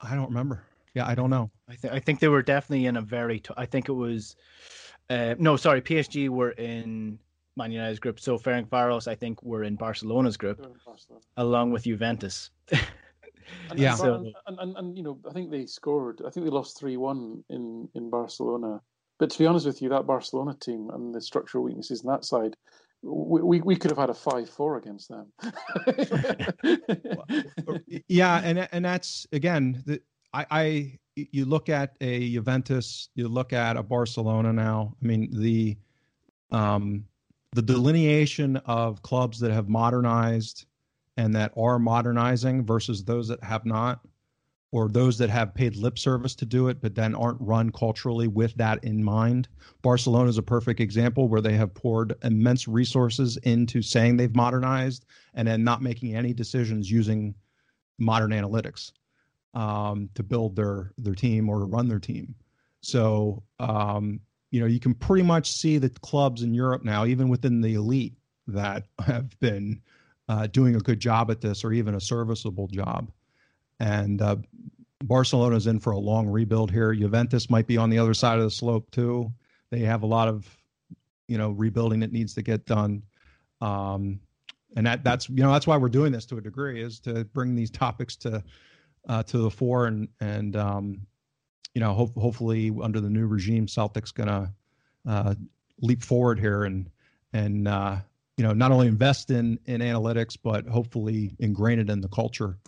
[0.00, 0.62] I don't remember.
[0.94, 1.50] Yeah, I don't know.
[1.68, 3.40] I think I think they were definitely in a very.
[3.40, 4.36] T- I think it was.
[5.10, 7.18] Uh, no, sorry, PSG were in
[7.58, 8.18] Man United's group.
[8.20, 11.22] So Ferencváros, I think, were in Barcelona's group, Barcelona.
[11.36, 12.50] along with Juventus.
[13.70, 13.90] And, Yeah.
[13.90, 16.22] and, So- and, and, and, and, you know, I think they scored.
[16.26, 18.80] I think they lost three one in in Barcelona.
[19.18, 22.24] But to be honest with you, that Barcelona team and the structural weaknesses on that
[22.24, 22.54] side,
[23.02, 25.26] we we, we could have had a five four against them.
[28.08, 30.00] yeah, and and that's again, the,
[30.32, 34.94] I, I you look at a Juventus, you look at a Barcelona now.
[35.02, 35.76] I mean the
[36.50, 37.04] um
[37.52, 40.66] the delineation of clubs that have modernized
[41.16, 44.00] and that are modernizing versus those that have not,
[44.70, 48.28] or those that have paid lip service to do it, but then aren't run culturally
[48.28, 49.48] with that in mind.
[49.82, 55.06] Barcelona is a perfect example where they have poured immense resources into saying they've modernized
[55.34, 57.34] and then not making any decisions using
[57.98, 58.92] modern analytics
[59.54, 62.34] um, to build their their team or to run their team.
[62.80, 64.20] So um,
[64.50, 67.74] you know you can pretty much see the clubs in Europe now, even within the
[67.74, 68.14] elite,
[68.46, 69.80] that have been
[70.28, 73.10] uh, doing a good job at this or even a serviceable job.
[73.80, 74.36] And uh,
[75.04, 76.92] Barcelona's in for a long rebuild here.
[76.94, 79.32] Juventus might be on the other side of the slope too.
[79.70, 80.46] They have a lot of
[81.28, 83.02] you know rebuilding that needs to get done.
[83.60, 84.20] Um,
[84.76, 87.24] and that that's you know that's why we're doing this to a degree is to
[87.26, 88.42] bring these topics to
[89.08, 91.00] uh, to the fore and and um,
[91.78, 94.52] you know hope, hopefully under the new regime Celtic's gonna
[95.08, 95.36] uh,
[95.80, 96.90] leap forward here and
[97.32, 97.98] and uh,
[98.36, 102.58] you know not only invest in in analytics but hopefully ingrain it in the culture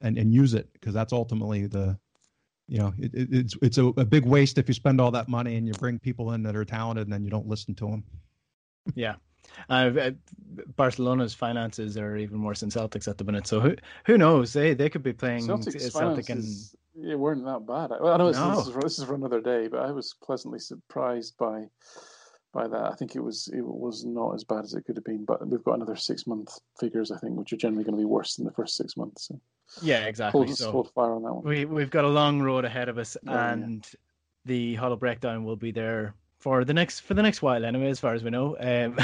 [0.00, 1.96] and and use it because that's ultimately the
[2.66, 5.28] you know it, it, it's it's a, a big waste if you spend all that
[5.28, 7.86] money and you bring people in that are talented and then you don't listen to
[7.86, 8.02] them.
[8.96, 9.14] Yeah.
[9.70, 10.10] Uh, uh,
[10.74, 13.46] Barcelona's finances are even worse than Celtic's at the minute.
[13.46, 14.52] So who who knows?
[14.52, 16.44] They they could be playing Celtic's Celtic and
[16.98, 17.92] yeah, weren't that bad.
[17.92, 18.56] I, well, I know it's, No.
[18.56, 21.66] this, is, for- this is for another day, but I was pleasantly surprised by
[22.52, 22.84] by that.
[22.92, 25.24] I think it was it was not as bad as it could have been.
[25.24, 28.06] But we've got another six month figures, I think, which are generally going to be
[28.06, 29.28] worse than the first six months.
[29.28, 29.40] So
[29.82, 30.46] yeah, exactly.
[30.46, 31.44] hold, So hold fire on that one.
[31.44, 33.52] we we've got a long road ahead of us, Yeah, yeah.
[33.52, 33.86] and
[34.44, 36.14] the Huddle Breakdown will be there
[36.46, 38.56] for the next for the next while anyway as far as we know.
[38.60, 38.96] Um,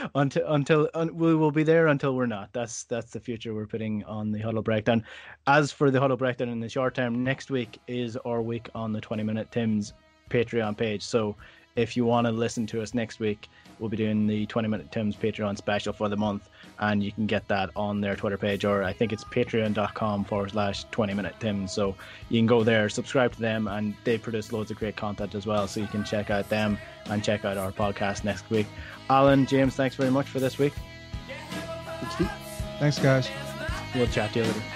[0.14, 2.54] until until un, we will be there until we're not.
[2.54, 5.04] That's that's the future we're putting on the huddle breakdown.
[5.46, 8.94] As for the huddle breakdown in the short term next week is our week on
[8.94, 9.92] the 20 minute tim's
[10.30, 11.02] patreon page.
[11.02, 11.36] So
[11.76, 13.48] if you want to listen to us next week
[13.78, 16.48] we'll be doing the 20 minute tim's patreon special for the month
[16.80, 20.50] and you can get that on their twitter page or i think it's patreon.com forward
[20.50, 21.94] slash 20 minute tim so
[22.28, 25.46] you can go there subscribe to them and they produce loads of great content as
[25.46, 26.78] well so you can check out them
[27.10, 28.66] and check out our podcast next week.
[29.10, 30.72] Alan james thanks very much for this week.
[32.78, 33.30] Thanks, guys.
[33.94, 34.75] we'll chat to you later